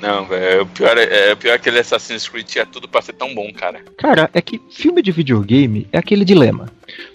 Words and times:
Não, 0.00 0.24
velho. 0.24 0.62
O 0.62 0.66
pior 0.66 0.96
é, 0.96 1.28
é, 1.28 1.32
o 1.32 1.36
pior 1.36 1.52
é 1.52 1.58
que 1.58 1.68
aquele 1.68 1.80
Assassin's 1.80 2.28
Creed 2.28 2.46
tinha 2.46 2.66
tudo 2.66 2.88
pra 2.88 3.02
ser 3.02 3.12
tão 3.12 3.34
bom, 3.34 3.52
cara. 3.52 3.80
Cara, 3.96 4.30
é 4.32 4.40
que 4.40 4.60
filme 4.70 5.02
de 5.02 5.12
videogame 5.12 5.86
é 5.92 5.98
aquele 5.98 6.24
dilema. 6.24 6.66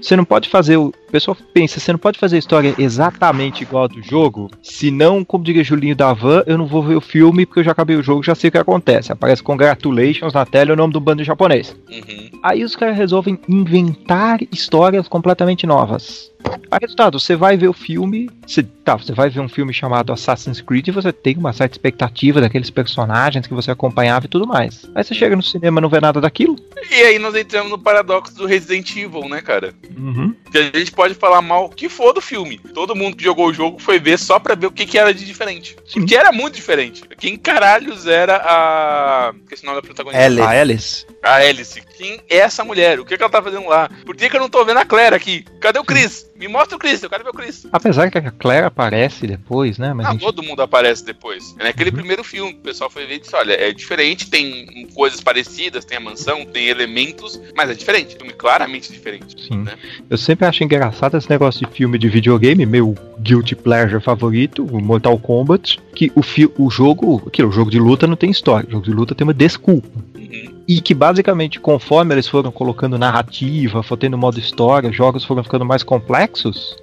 Você 0.02 0.16
não 0.16 0.26
pode 0.26 0.50
fazer 0.50 0.78
o. 0.78 0.94
Pessoal 1.12 1.38
pensa, 1.54 1.80
você 1.80 1.92
não 1.92 2.00
pode 2.00 2.18
fazer 2.18 2.38
a 2.38 2.40
história 2.40 2.74
exatamente 2.78 3.62
igual 3.62 3.84
a 3.84 3.88
do 3.88 4.02
jogo, 4.02 4.50
senão, 4.64 5.24
como 5.24 5.44
diria 5.44 5.64
Julinho 5.64 5.96
da 5.96 6.12
Van, 6.12 6.44
eu 6.48 6.58
não 6.58 6.66
vou 6.66 6.82
ver 6.82 6.96
o 6.96 7.02
filme 7.02 7.46
porque 7.46 7.60
eu 7.60 7.64
já 7.64 7.72
acabei 7.72 7.96
o 7.96 8.02
jogo 8.02 8.24
já 8.24 8.34
sei 8.34 8.48
o 8.48 8.52
que 8.52 8.58
acontece. 8.58 9.12
Aparece 9.12 9.44
Congratulations 9.44 10.34
na 10.34 10.44
tela 10.44 10.72
e 10.72 10.74
o 10.74 10.76
nome 10.76 10.92
do 10.92 11.00
bando 11.00 11.24
japonês. 11.24 11.76
Uhum. 11.88 12.40
Aí 12.42 12.64
os 12.64 12.76
caras 12.76 12.98
resolvem 12.98 13.40
inventar 13.48 14.40
histórias 14.52 15.08
completamente 15.08 15.68
novas. 15.68 16.33
A 16.70 16.78
resultado, 16.82 17.20
você 17.20 17.36
vai 17.36 17.56
ver 17.56 17.68
o 17.68 17.74
filme, 17.74 18.30
você, 18.46 18.64
tá, 18.64 18.96
você 18.96 19.14
vai 19.14 19.30
ver 19.30 19.40
um 19.40 19.48
filme 19.48 19.72
chamado 19.72 20.12
Assassin's 20.12 20.60
Creed 20.60 20.88
e 20.88 20.92
você 20.92 21.14
tem 21.14 21.38
uma 21.38 21.54
certa 21.54 21.76
expectativa 21.76 22.42
daqueles 22.42 22.70
personagens 22.70 23.46
que 23.46 23.54
você 23.54 23.70
acompanhava 23.70 24.26
e 24.26 24.30
tudo 24.30 24.48
mais. 24.48 24.90
Aí 24.96 25.04
você 25.04 25.14
chega 25.14 25.36
no 25.36 25.44
cinema 25.44 25.80
e 25.80 25.82
não 25.82 25.90
vê 25.90 26.02
nada 26.02 26.20
daquilo. 26.20 26.56
E 26.92 26.96
aí 26.96 27.20
nós 27.20 27.36
entramos 27.36 27.70
no 27.70 27.78
paradoxo 27.78 28.36
do 28.36 28.46
Resident 28.46 28.96
Evil, 28.96 29.30
né, 29.30 29.42
cara? 29.42 29.74
Uhum. 29.96 30.36
Que 30.52 30.58
a 30.58 30.78
gente 30.78 30.92
pode 30.92 31.14
falar 31.14 31.42
mal 31.42 31.66
o 31.66 31.70
que 31.70 31.88
for 31.88 32.12
do 32.12 32.22
filme. 32.22 32.58
Todo 32.74 32.96
mundo 32.96 33.16
que 33.16 33.24
jogou 33.24 33.48
o 33.48 33.54
jogo 33.54 33.80
foi 33.80 34.00
ver 34.00 34.18
só 34.18 34.40
pra 34.40 34.56
ver 34.56 34.68
o 34.68 34.72
que, 34.72 34.86
que 34.86 34.98
era 34.98 35.14
de 35.14 35.26
diferente. 35.26 35.76
Porque 35.94 36.16
era 36.16 36.32
muito 36.32 36.56
diferente. 36.56 37.04
Quem 37.20 37.38
caralhos 37.38 38.08
era 38.08 38.38
a. 38.44 39.34
Esqueci 39.44 39.64
o 39.64 39.68
nome 39.68 39.82
da 39.82 39.86
protagonista. 39.86 40.26
Alice. 40.26 40.42
A 40.42 40.50
Alice. 40.50 41.06
A 41.24 41.36
Alice. 41.36 41.82
Quem 41.98 42.20
é 42.30 42.38
essa 42.38 42.64
mulher? 42.64 43.00
O 43.00 43.06
que, 43.06 43.16
que 43.16 43.24
ela 43.24 43.32
tá 43.32 43.42
fazendo 43.42 43.68
lá? 43.68 43.90
Por 44.06 44.16
que, 44.16 44.30
que 44.30 44.36
eu 44.36 44.42
não 44.42 44.50
tô 44.50 44.64
vendo 44.66 44.80
a 44.80 44.86
Claire 44.86 45.16
aqui? 45.16 45.46
Cadê 45.60 45.80
o 45.80 45.84
Chris? 45.84 46.28
Me 46.44 46.50
mostra 46.50 46.76
o 46.76 46.80
Chris, 46.80 47.02
eu 47.02 47.10
quero 47.10 47.24
ver 47.24 47.30
o 47.30 47.34
Chris. 47.34 47.66
Apesar 47.72 48.12
que 48.12 48.18
a 48.18 48.30
Claire 48.32 48.66
aparece 48.66 49.26
depois, 49.26 49.78
né? 49.78 49.94
Mas 49.94 50.08
Ah, 50.08 50.14
enfim. 50.14 50.26
todo 50.26 50.44
mundo 50.44 50.62
aparece 50.62 51.06
depois. 51.06 51.56
É 51.58 51.64
naquele 51.64 51.90
Uhum. 51.90 51.96
primeiro 51.96 52.22
filme 52.22 52.52
que 52.52 52.60
o 52.60 52.64
pessoal 52.64 52.90
foi 52.90 53.06
ver 53.06 53.16
e 53.16 53.20
disse: 53.20 53.34
olha, 53.34 53.54
é 53.54 53.72
diferente, 53.72 54.30
tem 54.30 54.86
coisas 54.94 55.22
parecidas, 55.22 55.86
tem 55.86 55.98
a 55.98 56.02
mansão, 56.02 56.44
tem 56.46 56.68
elementos, 56.68 57.40
mas 57.56 57.70
é 57.70 57.74
diferente. 57.74 58.18
Filme 58.18 58.34
claramente 58.34 58.92
diferente. 58.92 59.42
Sim. 59.48 59.60
né? 59.64 59.76
Eu 60.10 60.18
sempre 60.18 60.46
acho 60.46 60.62
engraçado 60.66 61.16
esse 61.16 61.30
negócio 61.30 61.66
de 61.66 61.72
filme 61.74 61.98
de 61.98 62.10
videogame, 62.10 62.66
meu 62.66 62.94
guilty 63.20 63.56
pleasure 63.56 64.04
favorito, 64.04 64.66
o 64.66 64.82
Mortal 64.82 65.18
Kombat, 65.18 65.80
que 65.96 66.12
o, 66.14 66.22
fi 66.22 66.52
o 66.58 66.70
jogo, 66.70 67.24
aquilo, 67.26 67.48
o 67.48 67.52
jogo 67.54 67.72
de 67.72 67.80
luta 67.80 68.06
não 68.06 68.18
tem 68.18 68.30
história, 68.30 68.68
o 68.68 68.72
jogo 68.72 68.84
de 68.84 68.92
luta 68.92 69.16
tem 69.16 69.24
uma 69.24 69.34
desculpa. 69.34 69.88
Uhum. 70.18 70.62
E 70.68 70.80
que 70.82 70.94
basicamente, 70.94 71.60
conforme 71.60 72.16
eles 72.16 72.28
foram 72.28 72.50
colocando 72.52 72.98
narrativa, 72.98 73.84
foram 73.84 74.00
tendo 74.00 74.18
modo 74.18 74.40
história, 74.40 74.90
os 74.90 74.96
jogos 74.96 75.24
foram 75.26 75.44
ficando 75.44 75.66
mais 75.66 75.84
complexos, 75.84 76.33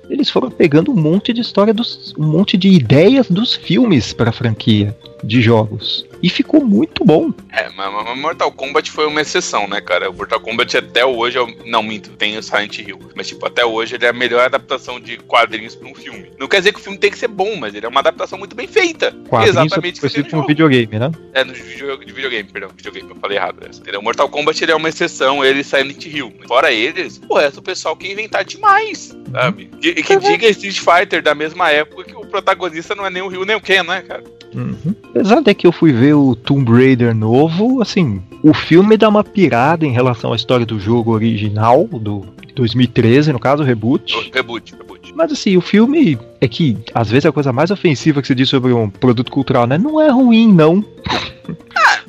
eles 0.09 0.31
foram 0.31 0.51
pegando 0.51 0.93
um 0.93 0.97
monte 0.97 1.33
de 1.33 1.41
história 1.41 1.75
dos. 1.75 2.15
um 2.19 2.27
monte 2.27 2.57
de 2.57 2.69
ideias 2.69 3.29
dos 3.31 3.55
filmes 3.55 4.13
pra 4.13 4.33
franquia 4.33 4.97
de 5.23 5.41
jogos. 5.43 6.05
E 6.23 6.29
ficou 6.29 6.63
muito 6.65 7.05
bom. 7.05 7.33
É, 7.51 7.69
mas, 7.77 8.19
Mortal 8.19 8.53
Kombat 8.53 8.91
foi 8.91 9.07
uma 9.07 9.21
exceção, 9.23 9.67
né, 9.67 9.81
cara? 9.81 10.11
O 10.11 10.15
Mortal 10.15 10.41
Kombat 10.41 10.77
até 10.77 11.05
hoje. 11.05 11.39
é 11.39 11.41
o- 11.41 11.51
Não, 11.67 11.83
minto, 11.83 12.11
tem 12.11 12.37
o 12.37 12.43
Silent 12.43 12.79
Hill. 12.79 12.99
Mas, 13.15 13.29
tipo, 13.29 13.47
até 13.47 13.65
hoje 13.65 13.95
ele 13.95 14.05
é 14.05 14.09
a 14.09 14.13
melhor 14.13 14.45
adaptação 14.45 15.01
de 15.01 15.17
quadrinhos 15.19 15.75
pra 15.75 15.89
um 15.89 15.95
filme. 15.95 16.31
Não 16.39 16.47
quer 16.49 16.59
dizer 16.59 16.73
que 16.73 16.79
o 16.79 16.83
filme 16.83 16.99
tem 16.99 17.11
que 17.11 17.19
ser 17.19 17.29
bom, 17.29 17.57
mas 17.57 17.75
ele 17.75 17.87
é 17.87 17.89
uma 17.89 18.01
adaptação 18.01 18.39
muito 18.39 18.55
bem 18.55 18.67
feita. 18.67 19.13
Quadrinhos 19.29 19.57
Exatamente 19.57 19.93
o 19.99 20.01
que 20.03 20.09
foi 20.09 20.11
tem 20.11 20.25
no 20.25 20.31
jogo. 20.31 20.47
videogame, 20.49 20.99
né? 20.99 21.11
É, 21.33 21.45
no 21.45 21.53
video- 21.55 21.97
de 22.05 22.13
videogame, 22.13 22.49
perdão, 22.51 22.71
videogame, 22.77 23.09
eu 23.11 23.17
falei 23.17 23.39
errado. 23.39 23.59
Essa. 23.69 23.81
Entendeu? 23.81 24.03
Mortal 24.03 24.29
Kombat 24.29 24.63
ele 24.63 24.73
é 24.73 24.77
uma 24.77 24.89
exceção, 24.89 25.45
ele 25.45 25.61
e 25.61 25.65
Silent 25.65 26.05
Hill. 26.07 26.33
Fora 26.47 26.71
eles, 26.73 27.21
o 27.29 27.37
resto 27.39 27.57
do 27.57 27.63
pessoal 27.63 27.97
que 27.97 28.11
inventar 28.11 28.45
demais, 28.45 29.17
sabe? 29.33 29.71
E 29.83 29.95
que, 29.95 30.03
que 30.03 30.17
diga 30.19 30.49
Street 30.49 30.79
Fighter 30.81 31.23
da 31.23 31.35
mesma 31.35 31.71
época 31.71 32.05
que 32.05 32.15
o 32.15 32.27
protagonista 32.27 32.95
não 32.95 33.07
é 33.07 33.11
nem 33.11 33.23
o 33.23 33.29
Ryu 33.29 33.45
nem 33.45 33.57
o 33.57 33.61
Ken, 33.61 33.83
né, 33.83 34.03
cara? 34.03 34.25
Uhum. 34.55 34.95
Apesar 35.11 35.41
de 35.43 35.55
que 35.55 35.65
eu 35.67 35.71
fui 35.73 35.93
ver 35.93 36.10
o 36.13 36.35
Tomb 36.35 36.71
Raider 36.71 37.15
novo, 37.15 37.81
assim, 37.81 38.23
o 38.43 38.55
filme 38.55 38.97
dá 38.97 39.09
uma 39.09 39.25
pirada 39.25 39.85
em 39.87 39.93
relação 39.93 40.33
à 40.33 40.37
história 40.37 40.67
do 40.67 40.79
jogo 40.79 41.13
original, 41.13 41.87
do 41.87 42.25
2013, 42.55 43.33
no 43.33 43.39
caso, 43.39 43.63
o 43.63 43.67
reboot. 43.67 44.31
Reboot, 44.33 44.75
reboot. 44.77 45.13
Mas 45.15 45.33
assim, 45.33 45.57
o 45.57 45.61
filme 45.61 46.19
é 46.41 46.49
que, 46.49 46.77
às 46.95 47.11
vezes, 47.11 47.27
a 47.27 47.33
coisa 47.33 47.53
mais 47.53 47.71
ofensiva 47.71 48.21
que 48.21 48.29
se 48.29 48.35
diz 48.35 48.49
sobre 48.49 48.73
um 48.73 48.89
produto 48.89 49.31
cultural, 49.31 49.67
né? 49.67 49.79
Não 49.79 50.01
é 50.01 50.11
ruim, 50.11 50.53
não. 50.53 50.85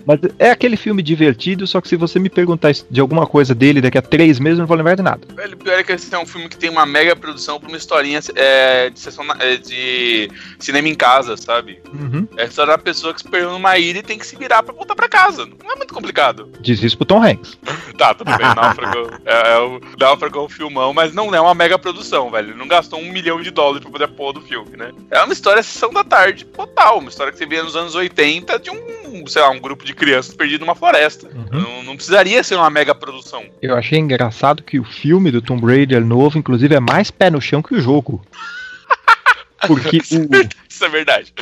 Mas 0.05 0.19
é 0.39 0.51
aquele 0.51 0.77
filme 0.77 1.01
divertido, 1.01 1.65
só 1.67 1.81
que 1.81 1.87
se 1.87 1.95
você 1.95 2.19
me 2.19 2.29
perguntar 2.29 2.71
de 2.89 3.01
alguma 3.01 3.25
coisa 3.25 3.53
dele 3.53 3.81
daqui 3.81 3.97
a 3.97 4.01
três 4.01 4.39
meses, 4.39 4.57
eu 4.57 4.63
não 4.63 4.67
vou 4.67 4.77
lembrar 4.77 4.95
de 4.95 5.01
nada. 5.01 5.21
Velho, 5.35 5.55
o 5.55 5.57
pior 5.57 5.79
é 5.79 5.83
que 5.83 5.91
esse 5.91 6.13
é 6.13 6.19
um 6.19 6.25
filme 6.25 6.49
que 6.49 6.57
tem 6.57 6.69
uma 6.69 6.85
mega 6.85 7.15
produção 7.15 7.59
pra 7.59 7.69
uma 7.69 7.77
historinha 7.77 8.19
é, 8.35 8.89
de, 8.89 8.99
sessão 8.99 9.25
é, 9.39 9.57
de 9.57 10.29
cinema 10.59 10.87
em 10.87 10.95
casa, 10.95 11.37
sabe? 11.37 11.79
Uhum. 11.93 12.27
É 12.37 12.47
só 12.49 12.65
da 12.65 12.77
pessoa 12.77 13.13
que 13.13 13.21
se 13.21 13.27
perdeu 13.27 13.51
numa 13.51 13.77
ilha 13.77 13.99
e 13.99 14.03
tem 14.03 14.17
que 14.17 14.25
se 14.25 14.35
virar 14.35 14.63
pra 14.63 14.73
voltar 14.73 14.95
pra 14.95 15.09
casa. 15.09 15.45
Não 15.45 15.71
é 15.71 15.75
muito 15.75 15.93
complicado. 15.93 16.49
Diz 16.59 16.81
isso 16.81 16.97
pro 16.97 17.05
Tom 17.05 17.23
Hanks. 17.23 17.57
Tá, 17.97 18.15
tudo 18.15 18.35
bem, 18.35 18.55
Náufrago 18.55 19.11
é, 19.25 19.53
é 19.53 19.59
o 19.59 19.79
Náufrago 19.99 20.39
é 20.39 20.41
um 20.41 20.49
filmão, 20.49 20.91
mas 20.91 21.13
não 21.13 21.35
é 21.35 21.39
uma 21.39 21.53
mega 21.53 21.77
produção, 21.77 22.31
velho. 22.31 22.49
Ele 22.49 22.57
não 22.57 22.67
gastou 22.67 22.99
um 22.99 23.11
milhão 23.11 23.39
de 23.39 23.51
dólares 23.51 23.85
pra 23.87 24.05
a 24.05 24.07
porra 24.07 24.33
do 24.33 24.41
filme, 24.41 24.75
né? 24.75 24.91
É 25.11 25.21
uma 25.21 25.33
história 25.33 25.61
sessão 25.61 25.91
da 25.91 26.03
tarde 26.03 26.45
total, 26.45 26.99
uma 26.99 27.09
história 27.09 27.31
que 27.31 27.37
você 27.37 27.45
via 27.45 27.63
nos 27.63 27.75
anos 27.75 27.93
80 27.93 28.59
de 28.59 28.71
um, 28.71 29.27
sei 29.27 29.41
lá, 29.41 29.49
um 29.49 29.59
grupo 29.59 29.85
de 29.85 29.90
crianças 29.93 30.35
perdido 30.35 30.61
numa 30.61 30.75
floresta. 30.75 31.27
Uhum. 31.27 31.61
Não, 31.61 31.83
não 31.83 31.95
precisaria 31.95 32.43
ser 32.43 32.55
uma 32.55 32.69
mega 32.69 32.93
produção. 32.93 33.43
Eu 33.61 33.75
achei 33.75 33.99
engraçado 33.99 34.63
que 34.63 34.79
o 34.79 34.83
filme 34.83 35.31
do 35.31 35.41
Tomb 35.41 35.65
Raider 35.65 36.03
novo, 36.05 36.37
inclusive, 36.37 36.75
é 36.75 36.79
mais 36.79 37.11
pé 37.11 37.29
no 37.29 37.41
chão 37.41 37.61
que 37.61 37.75
o 37.75 37.81
jogo. 37.81 38.25
Porque 39.67 39.97
o, 39.97 40.01
Isso 40.67 40.83
é 40.83 40.89
verdade. 40.89 41.33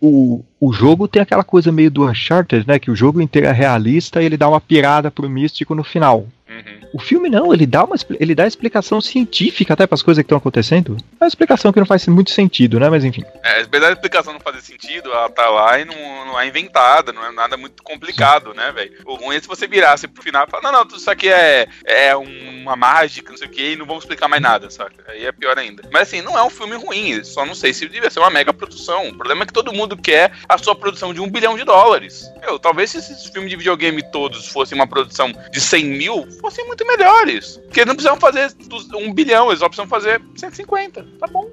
o, 0.00 0.44
o 0.60 0.72
jogo 0.72 1.08
tem 1.08 1.22
aquela 1.22 1.42
coisa 1.42 1.72
meio 1.72 1.90
do 1.90 2.06
Uncharted, 2.06 2.66
né? 2.66 2.78
Que 2.78 2.90
o 2.90 2.96
jogo 2.96 3.22
inteiro 3.22 3.48
é 3.48 3.52
realista 3.52 4.20
e 4.20 4.26
ele 4.26 4.36
dá 4.36 4.48
uma 4.48 4.60
pirada 4.60 5.10
pro 5.10 5.30
místico 5.30 5.74
no 5.74 5.82
final. 5.82 6.28
Uhum. 6.58 6.88
O 6.92 6.98
filme 6.98 7.28
não, 7.28 7.52
ele 7.52 7.66
dá 7.66 7.84
uma 7.84 7.96
ele 8.18 8.34
dá 8.34 8.46
explicação 8.46 9.00
científica 9.00 9.74
até 9.74 9.86
para 9.86 9.94
as 9.94 10.02
coisas 10.02 10.22
que 10.22 10.26
estão 10.26 10.38
acontecendo. 10.38 10.96
É 11.20 11.24
uma 11.24 11.28
explicação 11.28 11.72
que 11.72 11.78
não 11.78 11.86
faz 11.86 12.06
muito 12.06 12.30
sentido, 12.30 12.78
né? 12.78 12.88
Mas 12.88 13.04
enfim. 13.04 13.24
É, 13.42 13.60
apesar 13.62 13.86
da 13.86 13.92
explicação 13.92 14.32
não 14.32 14.40
fazer 14.40 14.60
sentido, 14.60 15.10
ela 15.10 15.28
tá 15.28 15.48
lá 15.48 15.78
e 15.78 15.84
não, 15.84 16.26
não 16.26 16.40
é 16.40 16.46
inventada, 16.46 17.12
não 17.12 17.24
é 17.24 17.30
nada 17.32 17.56
muito 17.56 17.82
complicado, 17.82 18.54
né, 18.54 18.72
velho? 18.72 18.92
O 19.04 19.14
ruim 19.14 19.36
é 19.36 19.40
se 19.40 19.48
você 19.48 19.66
virasse 19.66 20.08
pro 20.08 20.22
final 20.22 20.46
e 20.46 20.50
falar, 20.50 20.62
não, 20.62 20.84
não, 20.84 20.96
isso 20.96 21.10
aqui 21.10 21.28
é, 21.28 21.68
é 21.84 22.16
uma 22.16 22.76
mágica, 22.76 23.30
não 23.30 23.38
sei 23.38 23.46
o 23.46 23.50
que, 23.50 23.72
e 23.72 23.76
não 23.76 23.86
vamos 23.86 24.04
explicar 24.04 24.28
mais 24.28 24.42
nada, 24.42 24.70
saca? 24.70 24.94
Aí 25.08 25.24
é 25.24 25.32
pior 25.32 25.58
ainda. 25.58 25.82
Mas 25.92 26.08
assim, 26.08 26.22
não 26.22 26.38
é 26.38 26.42
um 26.42 26.50
filme 26.50 26.76
ruim, 26.76 27.22
só 27.24 27.44
não 27.44 27.54
sei 27.54 27.72
se 27.72 27.88
devia 27.88 28.10
ser 28.10 28.20
uma 28.20 28.30
mega 28.30 28.52
produção. 28.52 29.08
O 29.08 29.14
problema 29.14 29.42
é 29.42 29.46
que 29.46 29.52
todo 29.52 29.72
mundo 29.72 29.96
quer 29.96 30.32
a 30.48 30.58
sua 30.58 30.74
produção 30.74 31.12
de 31.12 31.20
um 31.20 31.30
bilhão 31.30 31.56
de 31.56 31.64
dólares. 31.64 32.30
Meu, 32.40 32.58
talvez 32.58 32.90
se 32.90 32.98
esses 32.98 33.26
filmes 33.26 33.50
de 33.50 33.56
videogame 33.56 34.02
todos 34.10 34.48
fossem 34.48 34.76
uma 34.76 34.86
produção 34.86 35.32
de 35.50 35.60
100 35.60 35.84
mil, 35.84 36.28
fossem 36.48 36.66
muito 36.66 36.86
melhores. 36.86 37.58
Porque 37.64 37.80
eles 37.80 37.88
não 37.88 37.94
precisam 37.94 38.18
fazer 38.18 38.54
um 38.96 39.12
bilhão, 39.12 39.48
eles 39.48 39.58
só 39.60 39.68
precisam 39.68 39.86
fazer 39.86 40.20
150. 40.34 41.06
Tá 41.20 41.26
bom. 41.26 41.50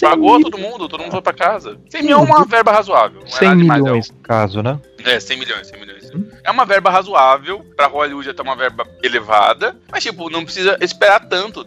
Pagou 0.00 0.40
todo 0.40 0.58
mundo, 0.58 0.88
todo 0.88 1.00
mundo 1.00 1.12
foi 1.12 1.22
pra 1.22 1.32
casa. 1.32 1.78
100 1.90 2.02
milhões 2.02 2.28
é 2.28 2.32
uma 2.32 2.44
verba 2.46 2.72
razoável. 2.72 3.20
Não 3.20 3.26
é 3.26 3.30
100 3.30 3.48
nada 3.48 3.60
demais, 3.60 3.82
milhões 3.82 4.10
no 4.10 4.18
caso, 4.20 4.62
né? 4.62 4.80
não. 5.04 5.12
É, 5.12 5.20
100 5.20 5.38
milhões, 5.38 5.66
100 5.66 5.80
milhões. 5.80 6.10
É 6.42 6.50
uma 6.50 6.64
verba 6.64 6.90
razoável, 6.90 7.64
pra 7.76 7.86
Hollywood 7.86 8.30
até 8.30 8.42
uma 8.42 8.56
verba 8.56 8.88
elevada, 9.02 9.76
mas 9.92 10.02
tipo, 10.02 10.28
não 10.30 10.44
precisa 10.44 10.76
esperar 10.80 11.20
tanto. 11.28 11.64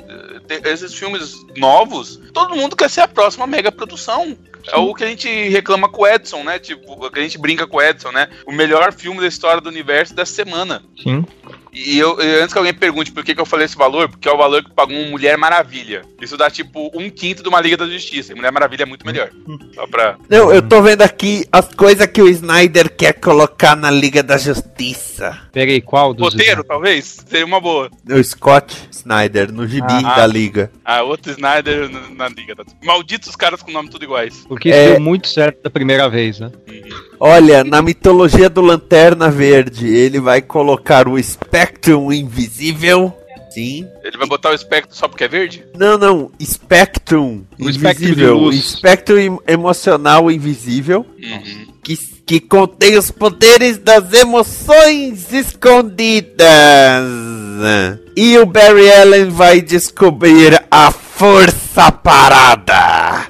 Esses 0.66 0.94
filmes 0.94 1.46
novos, 1.56 2.19
todo 2.34 2.56
mundo 2.56 2.76
quer 2.76 2.90
ser 2.90 3.02
a 3.02 3.08
próxima 3.08 3.48
mega 3.48 3.72
produção. 3.72 4.36
É 4.68 4.78
o 4.78 4.94
que 4.94 5.04
a 5.04 5.08
gente 5.08 5.28
reclama 5.50 5.90
com 5.90 6.02
o 6.02 6.08
Edson, 6.08 6.44
né? 6.44 6.58
Tipo, 6.58 7.10
que 7.12 7.19
a 7.19 7.24
gente 7.24 7.38
brinca 7.38 7.68
com 7.68 7.78
o 7.78 7.81
Edson, 7.81 8.12
né? 8.12 8.30
O 8.46 8.52
melhor 8.52 8.94
filme 8.94 9.22
da 9.22 9.28
história 9.28 9.62
do 9.62 9.69
universo 9.69 10.16
dessa 10.16 10.34
semana. 10.34 10.81
Sim. 11.02 11.26
E 11.74 11.98
eu, 11.98 12.20
eu- 12.20 12.44
antes 12.44 12.54
que 12.54 12.58
alguém 12.60 12.74
pergunte 12.74 13.12
por 13.12 13.24
que, 13.24 13.34
que 13.34 13.42
eu 13.42 13.46
falei 13.46 13.66
esse 13.66 13.75
valor, 13.75 14.08
porque 14.10 14.28
é 14.28 14.31
o 14.31 14.38
valor 14.38 14.64
que 14.64 14.72
pagou 14.72 14.96
uma 14.96 15.10
Mulher 15.10 15.38
Maravilha. 15.38 16.04
Isso 16.22 16.38
dá 16.38 16.50
tipo 16.50 16.92
um 16.94 17.10
quinto 17.10 17.42
de 17.44 17.50
uma 17.50 17.60
Liga 17.60 17.75
da 17.78 17.88
Justiça. 17.88 18.31
E 18.31 18.36
Mulher 18.36 18.52
Maravilha 18.52 18.84
é 18.84 18.86
muito 18.86 19.06
melhor. 19.06 19.30
Só 19.74 19.88
pra. 19.88 20.18
Não, 20.30 20.52
eu 20.54 20.62
tô 20.62 20.81
vendo 20.81 21.02
aqui 21.02 21.46
as 21.52 21.74
coisas 21.74 22.06
que 22.08 22.22
o 22.22 22.28
Snyder 22.30 22.96
quer 22.96 23.14
colocar 23.14 23.75
na 23.75 23.90
Liga 23.92 24.22
da 24.24 24.38
Justiça. 24.38 25.40
Peraí, 25.52 25.81
qual 25.81 26.14
dos. 26.14 26.34
Roteiro, 26.34 26.64
talvez? 26.64 27.18
Seria 27.28 27.46
uma 27.46 27.60
boa. 27.60 27.90
O 28.10 28.24
Scott 28.24 28.76
Snyder, 28.92 29.52
no 29.52 29.68
gibi 29.68 29.86
Ah. 30.06 30.16
da 30.18 30.28
Liga. 30.28 30.72
Ah, 30.86 31.02
outro 31.04 31.31
Snyder 31.31 31.90
na, 31.90 32.10
na 32.10 32.30
Liga. 32.30 32.56
Tá? 32.56 32.64
Malditos 32.84 33.36
caras 33.36 33.62
com 33.62 33.72
nome 33.72 33.90
tudo 33.90 34.04
iguais. 34.06 34.46
Porque 34.48 34.69
isso 34.69 34.78
É. 34.78 34.92
deu 34.92 35.00
muito 35.00 35.28
certo 35.28 35.62
da 35.64 35.69
primeira 35.69 36.08
vez, 36.10 36.40
né? 36.40 36.52
Olha, 37.19 37.63
na 37.63 37.81
mitologia 37.81 38.50
do 38.50 38.62
Lanterna 38.62 39.30
Verde, 39.30 39.88
ele 39.88 40.19
vai 40.19 40.42
colocar 40.42 41.07
o 41.07 41.21
Spectrum 41.21 42.12
invisível. 42.12 43.13
Sim. 43.51 43.88
Ele 44.04 44.18
vai 44.18 44.27
botar 44.27 44.50
o 44.50 44.54
espectro 44.56 44.95
só 44.98 45.07
porque 45.07 45.24
é 45.25 45.27
verde? 45.27 45.63
Não, 45.77 45.95
não. 45.95 46.31
Spectrum 46.42 47.44
O 47.60 47.69
espectro 47.69 48.04
de 48.06 48.12
invisível. 48.12 48.38
luz. 48.38 48.56
Espectro 48.56 49.19
em- 49.19 49.38
emocional 49.48 50.31
invisível. 50.31 51.06
Uhum. 51.21 51.68
Que, 51.83 51.95
que 52.25 52.39
contém 52.39 52.98
os 52.98 53.12
poderes 53.12 53.77
das 53.77 54.12
emoções 54.12 55.31
escondidas. 55.31 56.48
E 58.18 58.38
o 58.39 58.45
Barry 58.48 58.92
Allen 58.92 59.30
vai 59.30 59.62
descobrir 59.62 60.59
a 60.71 60.89
força 60.92 61.92
parada. 61.92 63.27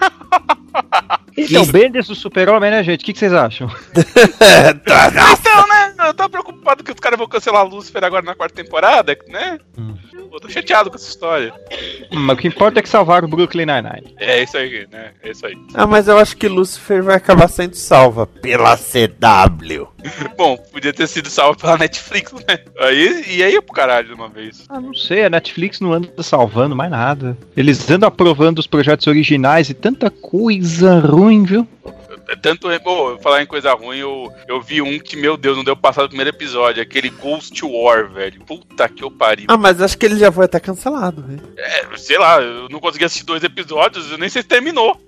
Então, 1.36 1.66
Bendis 1.66 2.06
do 2.06 2.14
Super-Homem, 2.14 2.70
né, 2.70 2.82
gente? 2.82 3.02
O 3.02 3.04
que, 3.04 3.12
que 3.12 3.18
vocês 3.18 3.32
acham? 3.32 3.68
Então, 5.32 5.68
né? 5.68 5.85
Eu 6.06 6.14
tô 6.14 6.28
preocupado 6.28 6.84
que 6.84 6.92
os 6.92 7.00
caras 7.00 7.18
vão 7.18 7.28
cancelar 7.28 7.66
Lucifer 7.66 8.02
agora 8.04 8.24
na 8.24 8.34
quarta 8.34 8.62
temporada, 8.62 9.16
né? 9.28 9.58
Hum. 9.78 9.94
Eu 10.32 10.40
tô 10.40 10.48
chateado 10.50 10.90
com 10.90 10.96
essa 10.96 11.08
história. 11.08 11.52
Hum, 12.12 12.20
Mas 12.20 12.36
o 12.36 12.40
que 12.40 12.48
importa 12.48 12.78
é 12.78 12.82
que 12.82 12.88
salvaram 12.88 13.26
o 13.26 13.30
Brooklyn 13.30 13.64
Nine-Nine. 13.66 14.14
É 14.18 14.42
isso 14.42 14.56
aí, 14.58 14.86
né? 14.92 15.12
É 15.22 15.30
isso 15.30 15.46
aí. 15.46 15.56
ah, 15.74 15.86
mas 15.86 16.08
eu 16.08 16.18
acho 16.18 16.36
que 16.36 16.46
Lucifer 16.46 17.02
vai 17.02 17.16
acabar 17.16 17.48
sendo 17.48 17.74
salva 17.74 18.26
pela 18.26 18.76
CW. 18.76 19.88
Bom, 20.36 20.56
podia 20.72 20.92
ter 20.92 21.06
sido 21.06 21.30
salvo 21.30 21.58
pela 21.58 21.78
Netflix, 21.78 22.32
né? 22.32 22.58
Aí, 22.78 23.24
e 23.36 23.42
aí 23.42 23.60
pro 23.62 23.72
caralho 23.74 24.08
de 24.08 24.14
uma 24.14 24.28
vez. 24.28 24.64
Ah, 24.68 24.80
não 24.80 24.92
sei, 24.94 25.24
a 25.24 25.30
Netflix 25.30 25.80
não 25.80 25.92
anda 25.92 26.22
salvando 26.22 26.76
mais 26.76 26.90
nada. 26.90 27.36
Eles 27.56 27.88
andam 27.90 28.08
aprovando 28.08 28.58
os 28.58 28.66
projetos 28.66 29.06
originais 29.06 29.70
e 29.70 29.74
tanta 29.74 30.10
coisa 30.10 30.98
ruim, 31.00 31.44
viu? 31.44 31.66
É 32.28 32.34
Tanto, 32.34 32.68
pô, 32.82 33.18
falar 33.18 33.42
em 33.42 33.46
coisa 33.46 33.72
ruim, 33.72 33.98
eu, 33.98 34.32
eu 34.48 34.60
vi 34.60 34.82
um 34.82 34.98
que, 34.98 35.16
meu 35.16 35.36
Deus, 35.36 35.56
não 35.56 35.64
deu 35.64 35.76
passar 35.76 36.02
do 36.02 36.08
primeiro 36.08 36.30
episódio, 36.30 36.82
aquele 36.82 37.08
Ghost 37.08 37.64
War, 37.64 38.08
velho. 38.08 38.44
Puta 38.44 38.88
que 38.88 39.04
eu 39.04 39.10
pariu. 39.10 39.46
Ah, 39.48 39.56
mas 39.56 39.80
acho 39.80 39.96
que 39.96 40.06
ele 40.06 40.18
já 40.18 40.30
foi 40.32 40.46
até 40.46 40.58
cancelado, 40.58 41.22
né? 41.22 41.38
É, 41.56 41.96
sei 41.96 42.18
lá, 42.18 42.40
eu 42.40 42.68
não 42.68 42.80
consegui 42.80 43.04
assistir 43.04 43.24
dois 43.24 43.44
episódios, 43.44 44.10
eu 44.10 44.18
nem 44.18 44.28
sei 44.28 44.42
se 44.42 44.48
terminou. 44.48 45.00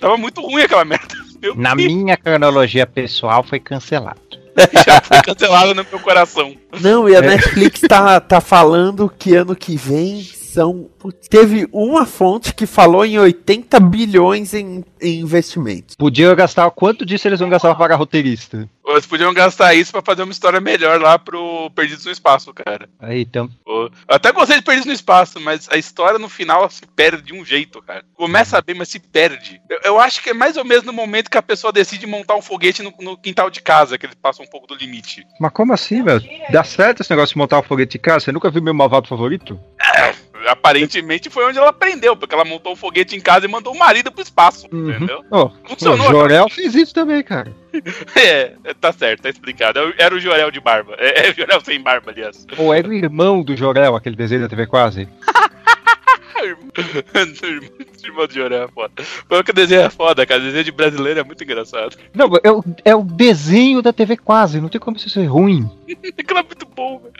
Tava 0.00 0.16
muito 0.16 0.40
ruim 0.40 0.62
aquela 0.62 0.84
merda. 0.84 1.14
Meu 1.40 1.54
Na 1.54 1.74
Deus, 1.74 1.92
minha 1.92 2.16
cronologia 2.16 2.86
pessoal 2.86 3.42
foi 3.42 3.60
cancelado. 3.60 4.20
já 4.86 5.00
foi 5.00 5.20
cancelado 5.22 5.74
no 5.74 5.84
meu 5.88 6.00
coração. 6.00 6.54
Não, 6.80 7.08
e 7.08 7.14
a 7.14 7.20
Netflix 7.20 7.80
tá, 7.80 8.20
tá 8.20 8.40
falando 8.40 9.12
que 9.16 9.34
ano 9.34 9.54
que 9.54 9.76
vem 9.76 10.26
são. 10.54 10.88
Teve 11.28 11.68
uma 11.72 12.06
fonte 12.06 12.54
que 12.54 12.66
falou 12.66 13.04
em 13.04 13.18
80 13.18 13.80
bilhões 13.80 14.54
em, 14.54 14.84
em 15.00 15.20
investimentos. 15.20 15.96
Podiam 15.96 16.34
gastar 16.34 16.70
quanto 16.70 17.04
disso 17.04 17.26
eles 17.28 17.40
vão 17.40 17.48
gastar 17.48 17.68
pra 17.70 17.78
pagar 17.78 17.96
roteirista? 17.96 18.68
Eles 18.86 19.06
podiam 19.06 19.32
gastar 19.34 19.74
isso 19.74 19.90
pra 19.90 20.02
fazer 20.02 20.22
uma 20.22 20.32
história 20.32 20.60
melhor 20.60 21.00
lá 21.00 21.18
pro 21.18 21.70
Perdidos 21.70 22.04
no 22.04 22.12
Espaço, 22.12 22.52
cara. 22.52 22.88
Aí, 23.00 23.22
então. 23.22 23.48
Eu 23.66 23.90
até 24.06 24.30
gostei 24.30 24.58
de 24.58 24.62
Perdidos 24.62 24.86
no 24.86 24.92
Espaço, 24.92 25.40
mas 25.40 25.68
a 25.70 25.76
história 25.76 26.18
no 26.18 26.28
final 26.28 26.68
se 26.70 26.86
perde 26.86 27.22
de 27.22 27.34
um 27.34 27.44
jeito, 27.44 27.82
cara. 27.82 28.04
Começa 28.14 28.60
bem, 28.62 28.76
mas 28.76 28.88
se 28.90 29.00
perde. 29.00 29.60
Eu, 29.68 29.78
eu 29.84 30.00
acho 30.00 30.22
que 30.22 30.30
é 30.30 30.34
mais 30.34 30.56
ou 30.56 30.64
menos 30.64 30.84
no 30.84 30.92
momento 30.92 31.30
que 31.30 31.38
a 31.38 31.42
pessoa 31.42 31.72
decide 31.72 32.06
montar 32.06 32.36
um 32.36 32.42
foguete 32.42 32.82
no, 32.82 32.92
no 33.00 33.16
quintal 33.16 33.50
de 33.50 33.62
casa, 33.62 33.98
que 33.98 34.06
ele 34.06 34.14
passa 34.14 34.42
um 34.42 34.46
pouco 34.46 34.66
do 34.66 34.74
limite. 34.74 35.26
Mas 35.40 35.52
como 35.52 35.72
assim, 35.72 36.02
velho? 36.02 36.22
Dá 36.50 36.62
certo 36.62 37.00
esse 37.00 37.10
negócio 37.10 37.32
de 37.32 37.38
montar 37.38 37.58
um 37.58 37.62
foguete 37.62 37.92
de 37.92 37.98
casa? 37.98 38.20
Você 38.20 38.32
nunca 38.32 38.50
viu 38.50 38.62
meu 38.62 38.74
malvado 38.74 39.08
favorito? 39.08 39.58
Aparentemente 40.46 41.30
foi 41.30 41.44
onde 41.46 41.58
ela 41.58 41.70
aprendeu, 41.70 42.16
porque 42.16 42.34
ela 42.34 42.44
montou 42.44 42.72
um 42.72 42.76
foguete 42.76 43.16
em 43.16 43.20
casa 43.20 43.46
e 43.46 43.48
mandou 43.48 43.72
o 43.74 43.78
marido 43.78 44.10
pro 44.12 44.22
espaço, 44.22 44.66
Uhum. 44.72 44.90
entendeu? 44.90 45.24
Ó, 45.30 45.50
Funcionou, 45.66 46.08
o 46.08 46.10
Jorel 46.10 46.48
fez 46.48 46.74
isso 46.74 46.92
também, 46.94 47.22
cara. 47.22 47.52
É, 48.14 48.52
é, 48.62 48.72
tá 48.74 48.92
certo, 48.92 49.22
tá 49.22 49.28
explicado. 49.30 49.78
Era 49.80 49.88
o- 49.88 49.94
Era 49.98 50.14
o 50.14 50.20
Jorel 50.20 50.50
de 50.50 50.60
barba. 50.60 50.94
É, 50.98 51.26
é 51.26 51.30
o 51.30 51.34
Jorel 51.34 51.60
sem 51.60 51.80
barba, 51.80 52.12
aliás. 52.12 52.46
Ou 52.56 52.72
era 52.72 52.86
o 52.86 52.92
irmão 52.92 53.42
do 53.42 53.56
Jorel, 53.56 53.96
aquele 53.96 54.14
desenho 54.14 54.42
da 54.42 54.48
TV 54.48 54.66
quase. 54.66 55.08
Irmão 58.04 58.26
de 58.26 58.34
Jorel 58.34 58.64
é 58.64 58.68
foda. 58.68 59.02
Foi 59.02 59.42
que 59.42 59.50
o 59.50 59.54
desenho 59.54 59.82
é 59.82 59.90
foda, 59.90 60.26
cara. 60.26 60.40
O 60.40 60.44
desenho 60.44 60.64
de 60.64 60.72
brasileiro 60.72 61.20
é 61.20 61.24
muito 61.24 61.42
engraçado. 61.42 61.96
Não, 62.14 62.30
é 62.42 62.50
o, 62.50 62.64
é 62.84 62.94
o 62.94 63.02
desenho 63.02 63.80
da 63.80 63.92
TV 63.92 64.16
quase, 64.16 64.60
não 64.60 64.68
tem 64.68 64.80
como 64.80 64.96
isso 64.96 65.08
ser 65.08 65.24
ruim. 65.26 65.68
Aquilo 66.18 66.38
é 66.38 66.42
muito 66.42 66.66
bom, 66.66 66.98
velho. 66.98 67.14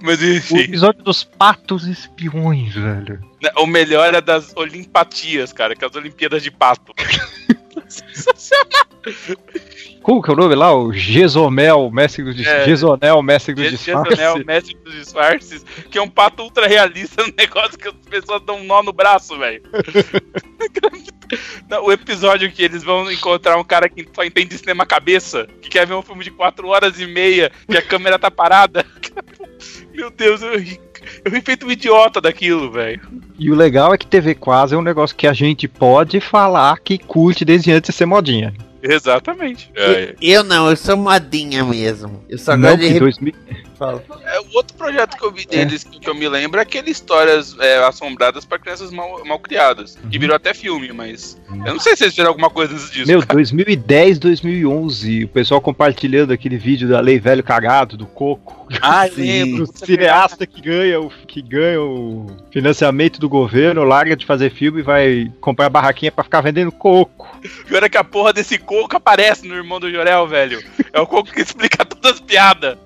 Mas 0.00 0.20
O 0.20 0.24
enfim. 0.24 0.58
episódio 0.58 1.02
dos 1.02 1.24
patos 1.24 1.86
espiões, 1.86 2.74
velho. 2.74 3.20
O 3.56 3.66
melhor 3.66 4.14
é 4.14 4.20
das 4.20 4.54
Olimpatias, 4.56 5.52
cara, 5.52 5.74
que 5.74 5.84
é 5.84 5.88
as 5.88 5.96
Olimpíadas 5.96 6.42
de 6.42 6.50
Pato. 6.50 6.92
Sensacional. 7.88 8.86
Como 10.02 10.22
que 10.22 10.30
é 10.30 10.32
o 10.32 10.36
nome 10.36 10.54
lá? 10.54 10.72
O 10.72 10.90
mestre. 11.90 12.24
É. 12.46 12.64
Gesonel, 12.64 13.22
mestre 13.22 13.54
do 13.54 13.62
Gesonel, 13.62 14.04
disfarce. 14.04 14.44
mestre 14.44 14.74
dos 14.76 14.94
disfarces, 14.94 15.64
que 15.90 15.98
é 15.98 16.02
um 16.02 16.08
pato 16.08 16.42
ultra 16.42 16.66
realista, 16.66 17.22
um 17.28 17.32
negócio 17.36 17.78
que 17.78 17.88
as 17.88 17.94
pessoas 18.08 18.42
dão 18.42 18.56
um 18.56 18.64
nó 18.64 18.82
no 18.82 18.92
braço, 18.92 19.38
velho. 19.38 19.62
O 21.82 21.92
episódio 21.92 22.50
que 22.50 22.62
eles 22.62 22.82
vão 22.82 23.12
encontrar 23.12 23.58
um 23.58 23.64
cara 23.64 23.86
que 23.86 24.08
só 24.14 24.24
entende 24.24 24.48
de 24.48 24.58
cinema 24.58 24.86
cabeça, 24.86 25.46
que 25.60 25.68
quer 25.68 25.86
ver 25.86 25.92
um 25.92 26.00
filme 26.00 26.24
de 26.24 26.30
4 26.30 26.66
horas 26.66 26.98
e 26.98 27.06
meia, 27.06 27.52
que 27.68 27.76
a 27.76 27.82
câmera 27.82 28.18
tá 28.18 28.30
parada. 28.30 28.86
Meu 29.92 30.10
Deus, 30.10 30.40
eu 30.40 30.58
ri, 30.58 30.80
eu 31.24 31.30
ri 31.32 31.40
feito 31.40 31.66
um 31.66 31.70
idiota 31.70 32.20
daquilo, 32.20 32.70
velho. 32.70 33.00
E 33.38 33.50
o 33.50 33.54
legal 33.54 33.92
é 33.94 33.98
que 33.98 34.06
TV 34.06 34.34
quase 34.34 34.74
é 34.74 34.78
um 34.78 34.82
negócio 34.82 35.16
que 35.16 35.26
a 35.26 35.32
gente 35.32 35.66
pode 35.68 36.20
falar 36.20 36.78
que 36.80 36.98
curte 36.98 37.44
desde 37.44 37.70
antes 37.72 37.90
de 37.90 37.96
ser 37.96 38.06
modinha. 38.06 38.52
Exatamente. 38.82 39.70
É, 39.74 40.14
Eu 40.20 40.42
não, 40.44 40.68
eu 40.70 40.76
sou 40.76 40.96
modinha 40.96 41.64
mesmo. 41.64 42.22
Eu 42.28 42.38
só 42.38 42.56
Não 42.56 42.70
gosto 42.70 42.80
de 42.80 42.86
que 42.86 42.92
rep- 42.92 43.00
2000... 43.00 43.34
Fala. 43.78 44.02
É, 44.24 44.40
o 44.40 44.56
outro 44.56 44.76
projeto 44.76 45.16
que 45.16 45.24
eu 45.24 45.30
vi 45.30 45.46
deles, 45.46 45.84
que 45.84 46.08
eu 46.08 46.14
me 46.14 46.28
lembro, 46.28 46.58
é 46.58 46.62
aquele 46.62 46.90
Histórias 46.90 47.56
é, 47.60 47.78
Assombradas 47.84 48.44
para 48.44 48.58
Crianças 48.58 48.90
Mal, 48.90 49.24
mal 49.24 49.38
Criadas. 49.38 49.96
Que 50.10 50.18
virou 50.18 50.34
até 50.34 50.52
filme, 50.52 50.92
mas. 50.92 51.40
Eu 51.64 51.74
não 51.74 51.80
sei 51.80 51.96
se 51.96 52.02
eles 52.02 52.14
fizeram 52.14 52.30
alguma 52.30 52.50
coisa 52.50 52.74
antes 52.74 52.90
disso. 52.90 53.06
Meu, 53.06 53.20
cara. 53.20 53.34
2010, 53.34 54.18
2011, 54.18 55.24
o 55.24 55.28
pessoal 55.28 55.60
compartilhando 55.60 56.32
aquele 56.32 56.58
vídeo 56.58 56.88
da 56.88 56.98
Lei 57.00 57.20
Velho 57.20 57.44
Cagado, 57.44 57.96
do 57.96 58.06
Coco. 58.06 58.66
Ah, 58.82 59.08
lembro. 59.16 59.64
O 59.64 59.66
cineasta 59.66 60.46
que 60.46 60.60
ganha, 60.60 61.00
o, 61.00 61.08
que 61.08 61.40
ganha 61.40 61.80
o 61.80 62.26
financiamento 62.50 63.18
do 63.18 63.28
governo, 63.28 63.84
larga 63.84 64.16
de 64.16 64.26
fazer 64.26 64.50
filme 64.50 64.80
e 64.80 64.82
vai 64.82 65.32
comprar 65.40 65.70
barraquinha 65.70 66.12
pra 66.12 66.24
ficar 66.24 66.40
vendendo 66.40 66.72
coco. 66.72 67.28
Pior 67.66 67.82
é 67.82 67.88
que 67.88 67.96
a 67.96 68.04
porra 68.04 68.32
desse 68.32 68.58
coco 68.58 68.96
aparece 68.96 69.46
no 69.46 69.54
irmão 69.54 69.78
do 69.78 69.90
Jorel, 69.90 70.26
velho. 70.26 70.62
É 70.92 71.00
o 71.00 71.06
coco 71.06 71.32
que 71.32 71.40
explica 71.40 71.84
todas 71.84 72.14
as 72.14 72.20
piadas. 72.20 72.76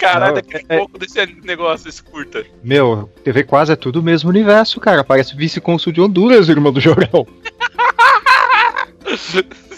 Caralho, 0.00 0.32
Não, 0.32 0.38
aquele 0.38 0.64
é- 0.66 0.78
coco 0.78 0.98
desse 0.98 1.26
negócio, 1.44 1.86
esse 1.86 2.02
curta. 2.02 2.42
Meu, 2.64 3.12
TV 3.22 3.44
quase 3.44 3.72
é 3.72 3.76
tudo 3.76 4.00
o 4.00 4.02
mesmo 4.02 4.30
universo, 4.30 4.80
cara. 4.80 5.04
Parece 5.04 5.36
vice-consul 5.36 5.92
de 5.92 6.00
Honduras, 6.00 6.48
irmão 6.48 6.72
do 6.72 6.80
Jorel. 6.80 7.28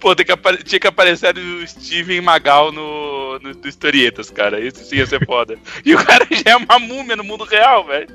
Pô, 0.00 0.14
tem 0.14 0.24
que 0.24 0.64
tinha 0.64 0.80
que 0.80 0.86
aparecer 0.86 1.36
o 1.36 1.66
Steven 1.66 2.20
Magal 2.20 2.72
no, 2.72 3.38
no, 3.40 3.54
do 3.54 3.68
Historietas, 3.68 4.30
cara. 4.30 4.60
Isso 4.60 4.84
sim 4.84 4.96
ia 4.96 5.06
ser 5.06 5.24
foda. 5.26 5.56
E 5.84 5.94
o 5.94 6.02
cara 6.02 6.26
já 6.30 6.52
é 6.52 6.56
uma 6.56 6.78
múmia 6.78 7.16
no 7.16 7.24
mundo 7.24 7.44
real, 7.44 7.84
velho. 7.84 8.06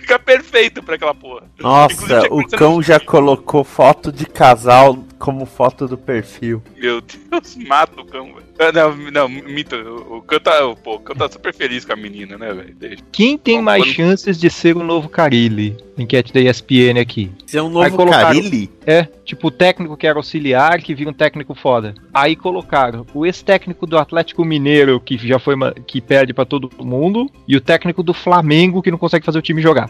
Fica 0.00 0.18
perfeito 0.18 0.82
pra 0.82 0.96
aquela 0.96 1.14
porra. 1.14 1.44
Nossa, 1.58 2.26
o 2.30 2.46
cão 2.48 2.82
já 2.82 3.00
colocou 3.00 3.64
foto 3.64 4.12
de 4.12 4.26
casal 4.26 4.98
como 5.24 5.46
foto 5.46 5.88
do 5.88 5.96
perfil. 5.96 6.62
Meu 6.76 7.00
Deus, 7.00 7.56
mata 7.66 7.98
o 7.98 8.04
cão, 8.04 8.26
velho. 8.26 8.44
Ah, 8.58 8.70
Não, 8.70 8.94
não, 9.10 9.28
mito. 9.28 9.74
O, 10.10 10.20
cão 10.20 10.38
tá, 10.38 10.66
o- 10.66 10.76
pô, 10.76 10.96
o 10.96 10.98
cão 11.00 11.16
tá 11.16 11.26
super 11.30 11.54
feliz 11.54 11.82
com 11.82 11.94
a 11.94 11.96
menina, 11.96 12.36
né, 12.36 12.52
velho? 12.52 12.98
Quem 13.10 13.38
tem 13.38 13.62
mais 13.62 13.82
quando- 13.84 13.94
chances 13.94 14.38
de 14.38 14.50
ser 14.50 14.76
o 14.76 14.84
novo 14.84 15.08
Carilli? 15.08 15.76
Enquete 15.96 16.30
da 16.32 16.40
ESPN 16.40 17.00
aqui. 17.00 17.32
Isso 17.46 17.56
é 17.56 17.62
um 17.62 17.70
novo 17.70 17.90
colocaram- 17.96 18.26
Carilli? 18.26 18.70
É, 18.86 19.04
tipo 19.24 19.46
o 19.48 19.50
técnico 19.50 19.96
que 19.96 20.06
era 20.06 20.18
auxiliar, 20.18 20.82
que 20.82 20.94
vira 20.94 21.08
um 21.08 21.14
técnico 21.14 21.54
foda. 21.54 21.94
Aí 22.12 22.36
colocaram 22.36 23.06
o 23.14 23.24
ex-técnico 23.24 23.86
do 23.86 23.96
Atlético 23.96 24.44
Mineiro, 24.44 25.00
que 25.00 25.16
já 25.16 25.38
foi 25.38 25.56
ma- 25.56 25.72
que 25.72 26.00
perde 26.02 26.34
pra 26.34 26.44
todo 26.44 26.70
mundo, 26.84 27.30
e 27.48 27.56
o 27.56 27.60
técnico 27.62 28.02
do 28.02 28.12
Flamengo, 28.12 28.82
que 28.82 28.90
não 28.90 28.98
consegue 28.98 29.24
fazer 29.24 29.38
o 29.38 29.42
time 29.42 29.62
jogar. 29.62 29.88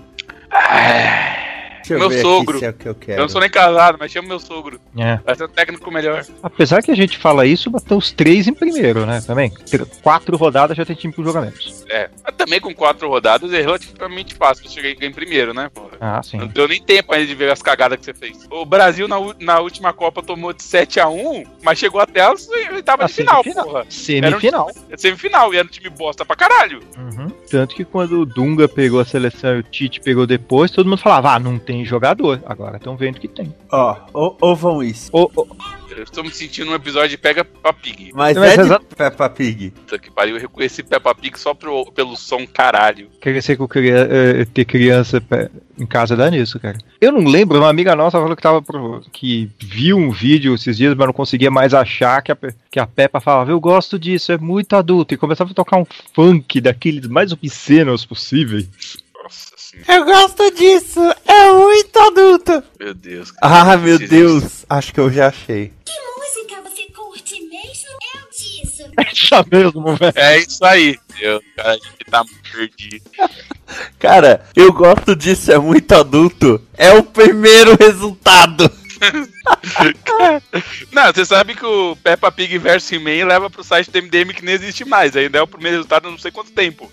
Deixa 1.86 1.94
eu 1.94 2.08
Meu 2.08 2.20
sogro. 2.20 2.56
Aqui 2.56 2.66
é 2.66 2.70
o 2.70 2.72
que 2.74 2.88
eu 2.88 2.94
quero. 2.94 3.18
Eu 3.18 3.22
não 3.22 3.28
sou 3.28 3.40
nem 3.40 3.50
casado, 3.50 3.96
mas 4.00 4.10
chamo 4.10 4.28
meu 4.28 4.40
sogro. 4.40 4.80
É. 4.96 5.16
Vai 5.24 5.34
ser 5.34 5.44
um 5.44 5.48
técnico 5.48 5.90
melhor. 5.90 6.24
Apesar 6.42 6.82
que 6.82 6.90
a 6.90 6.94
gente 6.96 7.18
fala 7.18 7.44
isso, 7.46 7.70
bateu 7.70 7.96
os 7.98 8.10
três 8.12 8.48
em 8.48 8.54
primeiro, 8.54 9.04
né? 9.06 9.20
Também. 9.26 9.50
Tr- 9.50 9.82
Quatro 10.02 10.36
rodadas 10.36 10.76
já 10.76 10.84
tem 10.84 10.96
time 10.96 11.12
pro 11.12 11.24
jogamento. 11.24 11.58
É. 11.90 12.08
Mas 12.24 12.34
também 12.36 12.60
com 12.60 12.74
quatro 12.74 13.08
rodadas 13.08 13.52
é 13.52 13.60
relativamente 13.60 14.34
fácil 14.34 14.64
você 14.68 14.80
chegar 14.80 15.06
em 15.06 15.12
primeiro, 15.12 15.52
né, 15.52 15.68
porra? 15.72 15.90
Ah, 16.00 16.22
sim. 16.22 16.38
Não 16.38 16.46
deu 16.46 16.66
nem 16.68 16.80
tempo 16.82 17.12
ainda 17.12 17.26
de 17.26 17.34
ver 17.34 17.50
as 17.50 17.60
cagadas 17.62 17.98
que 17.98 18.04
você 18.06 18.14
fez. 18.14 18.46
O 18.50 18.64
Brasil 18.64 19.06
na, 19.06 19.16
na 19.40 19.60
última 19.60 19.92
Copa 19.92 20.22
tomou 20.22 20.52
de 20.52 20.62
7x1, 20.62 21.46
mas 21.62 21.78
chegou 21.78 22.00
até 22.00 22.20
as 22.22 22.48
oitavas 22.48 23.04
A 23.04 23.08
de 23.08 23.12
final, 23.14 23.42
semifinal. 23.42 23.66
porra. 23.66 23.86
Semifinal. 23.88 24.70
É 24.90 24.96
semifinal, 24.96 25.52
e 25.52 25.56
era 25.58 25.66
um 25.66 25.70
time 25.70 25.88
bosta 25.90 26.24
pra 26.24 26.36
caralho. 26.36 26.80
Uhum. 26.96 27.28
Tanto 27.50 27.74
que 27.74 27.84
quando 27.84 28.20
o 28.20 28.26
Dunga 28.26 28.68
pegou 28.68 29.00
a 29.00 29.04
seleção 29.04 29.56
e 29.56 29.60
o 29.60 29.62
Tite 29.62 30.00
pegou 30.00 30.26
depois, 30.26 30.70
todo 30.70 30.88
mundo 30.88 30.98
falava, 31.00 31.32
ah, 31.34 31.38
não 31.38 31.58
tem 31.58 31.73
jogador. 31.82 32.42
Agora 32.44 32.76
estão 32.76 32.94
vendo 32.94 33.18
que 33.18 33.26
tem. 33.28 33.54
Ó, 33.72 33.96
ou- 34.12 34.36
ouvam 34.42 34.82
isso. 34.82 35.08
Ô, 35.14 35.30
ô, 35.34 35.46
Eu 35.96 36.02
estou 36.02 36.24
me 36.24 36.30
sentindo 36.30 36.66
num 36.70 36.74
episódio 36.74 37.10
de 37.10 37.16
Pega 37.16 37.44
pra 37.44 37.72
Pig. 37.72 38.10
Mas, 38.12 38.36
Mas 38.36 38.52
é 38.52 38.56
de 38.56 38.60
exa- 38.62 38.80
Peppa 38.80 39.30
Pig. 39.30 39.70
Puta 39.70 39.96
que 39.96 40.10
pariu, 40.10 40.34
eu 40.34 40.40
reconheci 40.42 40.82
Peppa 40.82 41.14
Pig 41.14 41.38
só 41.38 41.54
pro- 41.54 41.86
pelo 41.92 42.16
som 42.16 42.44
caralho. 42.46 43.08
quer 43.20 43.32
dizer 43.32 43.54
que 43.54 43.62
eu 43.62 43.68
queria 43.68 44.08
eh, 44.10 44.44
ter 44.44 44.64
criança 44.64 45.20
pe- 45.20 45.48
em 45.78 45.86
casa 45.86 46.16
dá 46.16 46.28
nisso, 46.28 46.58
cara. 46.58 46.76
Eu 47.00 47.12
não 47.12 47.24
lembro, 47.30 47.58
uma 47.58 47.68
amiga 47.68 47.94
nossa 47.94 48.18
falou 48.18 48.34
que 48.34 48.42
tava 48.42 48.60
pro- 48.60 49.02
que 49.12 49.48
viu 49.60 49.96
um 49.96 50.10
vídeo 50.10 50.52
esses 50.56 50.76
dias, 50.76 50.96
mas 50.96 51.06
não 51.06 51.12
conseguia 51.14 51.50
mais 51.50 51.72
achar 51.72 52.20
que 52.22 52.32
a, 52.32 52.38
que 52.72 52.80
a 52.80 52.86
Peppa 52.88 53.20
falava, 53.20 53.52
eu 53.52 53.60
gosto 53.60 53.96
disso, 53.96 54.32
é 54.32 54.38
muito 54.38 54.74
adulto. 54.74 55.14
E 55.14 55.16
começava 55.16 55.52
a 55.52 55.54
tocar 55.54 55.76
um 55.78 55.86
funk 56.12 56.60
daqueles 56.60 57.06
mais 57.06 57.30
obscenos 57.30 58.04
possíveis. 58.04 58.68
Nossa 59.22 59.53
Eu 59.86 60.04
gosto 60.04 60.50
disso, 60.52 61.00
é 61.26 61.52
muito 61.52 61.98
adulto. 61.98 62.62
meu 62.78 62.94
Deus. 62.94 63.30
cara. 63.30 63.72
Ah, 63.72 63.76
meu 63.76 63.98
Deus, 63.98 64.64
acho 64.68 64.92
que 64.94 65.00
eu 65.00 65.10
já 65.10 65.28
achei. 65.28 65.72
música 65.86 66.62
você 66.62 66.82
curte 66.92 67.40
mesmo? 67.42 67.88
Eu 68.14 68.30
disso. 68.30 68.84
Já 69.28 69.44
mesmo, 69.50 69.96
velho. 69.96 70.12
É 70.16 70.38
isso 70.38 70.64
aí. 70.64 70.98
Deus, 71.18 71.42
cara, 71.56 71.70
a 71.70 71.74
gente 71.74 72.04
tá 72.10 72.24
muito 72.24 72.52
perdido. 72.52 73.10
Cara, 73.98 74.44
eu 74.54 74.72
gosto 74.72 75.14
disso, 75.16 75.50
é 75.52 75.58
muito 75.58 75.92
adulto. 75.92 76.60
É 76.76 76.92
o 76.92 77.02
primeiro 77.02 77.76
resultado. 77.78 78.70
Não, 80.92 81.12
você 81.12 81.25
sabe 81.25 81.54
que 81.54 81.64
o 81.64 81.96
Peppa 81.96 82.30
Pig 82.30 82.58
vs 82.58 82.92
He-Man 82.92 83.26
leva 83.26 83.50
pro 83.50 83.64
site 83.64 83.90
do 83.90 84.02
MDM 84.02 84.32
que 84.32 84.44
nem 84.44 84.54
existe 84.54 84.84
mais. 84.84 85.16
Ainda 85.16 85.38
é 85.38 85.42
o 85.42 85.46
primeiro 85.46 85.78
resultado 85.78 86.11
não 86.11 86.18
sei 86.18 86.30
quanto 86.30 86.52
tempo. 86.52 86.90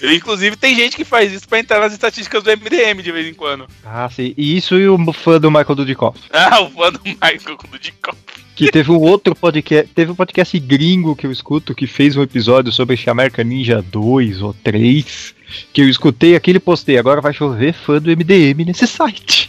E, 0.00 0.14
Inclusive, 0.14 0.56
tem 0.56 0.74
gente 0.74 0.96
que 0.96 1.04
faz 1.04 1.32
isso 1.32 1.48
pra 1.48 1.58
entrar 1.58 1.80
nas 1.80 1.92
estatísticas 1.92 2.42
do 2.42 2.50
MDM 2.50 3.02
de 3.02 3.12
vez 3.12 3.26
em 3.26 3.34
quando. 3.34 3.66
Ah, 3.84 4.08
sim. 4.10 4.34
E 4.36 4.56
isso 4.56 4.76
e 4.76 4.88
o 4.88 5.12
fã 5.12 5.40
do 5.40 5.50
Michael 5.50 5.74
Dudikoff. 5.74 6.18
Ah, 6.32 6.60
o 6.60 6.70
fã 6.70 6.92
do 6.92 7.00
Michael 7.04 7.58
do 7.70 7.78
Dico. 7.78 8.16
Que 8.54 8.70
teve 8.70 8.90
um 8.90 8.98
outro 8.98 9.34
podcast, 9.34 9.92
teve 9.94 10.10
um 10.10 10.14
podcast 10.14 10.58
gringo 10.58 11.14
que 11.14 11.26
eu 11.26 11.30
escuto 11.30 11.74
que 11.74 11.86
fez 11.86 12.16
um 12.16 12.22
episódio 12.22 12.72
sobre 12.72 12.98
American 13.06 13.44
Ninja 13.44 13.82
2 13.82 14.42
ou 14.42 14.52
3, 14.52 15.34
que 15.72 15.80
eu 15.80 15.88
escutei 15.88 16.34
aquele 16.34 16.58
postei, 16.58 16.98
agora 16.98 17.20
vai 17.20 17.32
chover 17.32 17.72
fã 17.72 18.00
do 18.00 18.10
MDM 18.10 18.64
nesse 18.66 18.86
site. 18.86 19.48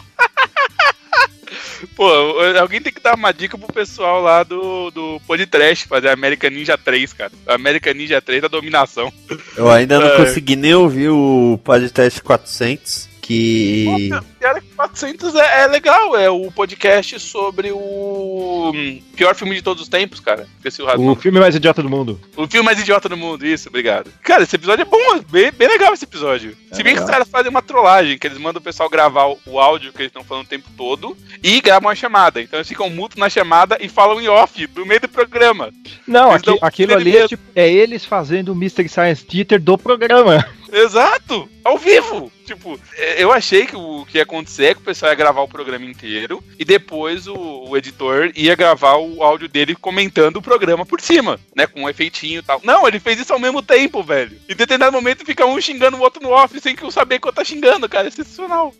Pô, 1.96 2.08
alguém 2.58 2.80
tem 2.80 2.92
que 2.92 3.00
dar 3.00 3.14
uma 3.14 3.32
dica 3.32 3.58
pro 3.58 3.72
pessoal 3.72 4.22
lá 4.22 4.42
do, 4.42 4.90
do 4.90 5.20
Podtrash 5.26 5.82
fazer 5.82 6.08
American 6.08 6.50
Ninja 6.50 6.78
3, 6.78 7.12
cara. 7.12 7.32
American 7.46 7.92
Ninja 7.94 8.20
3 8.20 8.42
da 8.42 8.48
dominação. 8.48 9.12
Eu 9.56 9.70
ainda 9.70 9.98
não 9.98 10.06
É. 10.08 10.16
consegui 10.16 10.56
nem 10.56 10.74
ouvir 10.74 11.08
o 11.10 11.58
podcast 11.64 12.22
400, 12.22 13.08
que... 13.30 14.10
Nossa, 14.10 14.26
pior 14.40 14.60
que 14.60 14.66
400 14.74 15.34
é, 15.36 15.62
é 15.62 15.66
legal, 15.68 16.16
é 16.16 16.28
o 16.28 16.50
podcast 16.50 17.20
sobre 17.20 17.70
o 17.70 18.72
hum, 18.74 19.00
pior 19.14 19.36
filme 19.36 19.54
de 19.54 19.62
todos 19.62 19.84
os 19.84 19.88
tempos, 19.88 20.18
cara. 20.18 20.48
Esqueci 20.56 20.82
o 20.82 20.86
razão. 20.86 21.06
O 21.06 21.14
filme 21.14 21.38
mais 21.38 21.54
idiota 21.54 21.80
do 21.80 21.88
mundo. 21.88 22.20
O 22.36 22.48
filme 22.48 22.66
mais 22.66 22.80
idiota 22.80 23.08
do 23.08 23.16
mundo, 23.16 23.46
isso, 23.46 23.68
obrigado. 23.68 24.10
Cara, 24.22 24.42
esse 24.42 24.56
episódio 24.56 24.82
é 24.82 24.84
bom, 24.84 25.16
é 25.16 25.20
bem, 25.30 25.52
bem 25.52 25.68
legal 25.68 25.94
esse 25.94 26.04
episódio. 26.04 26.56
Se 26.72 26.82
bem 26.82 26.94
que 26.94 27.00
os 27.00 27.08
caras 27.08 27.28
fazem 27.28 27.50
uma 27.50 27.62
trollagem, 27.62 28.18
que 28.18 28.26
eles 28.26 28.38
mandam 28.38 28.60
o 28.60 28.64
pessoal 28.64 28.90
gravar 28.90 29.26
o, 29.26 29.38
o 29.46 29.60
áudio 29.60 29.92
que 29.92 30.02
eles 30.02 30.10
estão 30.10 30.24
falando 30.24 30.46
o 30.46 30.48
tempo 30.48 30.68
todo 30.76 31.16
e 31.40 31.60
gravam 31.60 31.88
a 31.88 31.94
chamada. 31.94 32.42
Então 32.42 32.58
eles 32.58 32.68
ficam 32.68 32.90
mutos 32.90 33.16
na 33.16 33.28
chamada 33.30 33.78
e 33.80 33.88
falam 33.88 34.20
em 34.20 34.26
off, 34.28 34.68
no 34.74 34.84
meio 34.84 35.00
do 35.00 35.08
programa. 35.08 35.70
Não, 36.06 36.32
aqui- 36.32 36.58
aquilo 36.60 36.94
ali 36.94 37.16
é, 37.16 37.28
tipo, 37.28 37.42
é 37.54 37.70
eles 37.70 38.04
fazendo 38.04 38.50
o 38.50 38.56
Mystery 38.56 38.88
Science 38.88 39.24
Theater 39.24 39.60
do 39.60 39.78
programa. 39.78 40.44
Exato! 40.72 41.48
Ao 41.64 41.76
vivo! 41.76 42.30
Tipo, 42.44 42.78
é, 42.96 43.22
eu 43.22 43.32
achei 43.32 43.66
que 43.66 43.76
o 43.76 44.04
que 44.06 44.18
ia 44.18 44.24
acontecer 44.24 44.64
é 44.64 44.74
que 44.74 44.80
o 44.80 44.84
pessoal 44.84 45.12
ia 45.12 45.16
gravar 45.16 45.40
o 45.42 45.48
programa 45.48 45.84
inteiro 45.84 46.42
e 46.58 46.64
depois 46.64 47.26
o, 47.28 47.34
o 47.68 47.76
editor 47.76 48.32
ia 48.34 48.56
gravar 48.56 48.96
o 48.96 49.22
áudio 49.22 49.48
dele 49.48 49.76
comentando 49.76 50.38
o 50.38 50.42
programa 50.42 50.84
por 50.84 51.00
cima, 51.00 51.38
né? 51.54 51.66
Com 51.66 51.82
um 51.82 51.88
efeitinho 51.88 52.40
e 52.40 52.42
tal. 52.42 52.60
Não, 52.64 52.88
ele 52.88 52.98
fez 52.98 53.20
isso 53.20 53.32
ao 53.32 53.38
mesmo 53.38 53.62
tempo, 53.62 54.02
velho. 54.02 54.36
Em 54.48 54.54
determinado 54.54 54.92
momento 54.92 55.24
fica 55.24 55.46
um 55.46 55.60
xingando 55.60 55.96
o 55.96 56.00
outro 56.00 56.22
no 56.22 56.30
off 56.30 56.58
sem 56.60 56.74
que 56.74 56.82
eu 56.82 56.90
saber 56.90 57.20
que 57.20 57.28
eu 57.28 57.32
tá 57.32 57.44
xingando, 57.44 57.88
cara. 57.88 58.08
É 58.08 58.10
sensacional. 58.10 58.74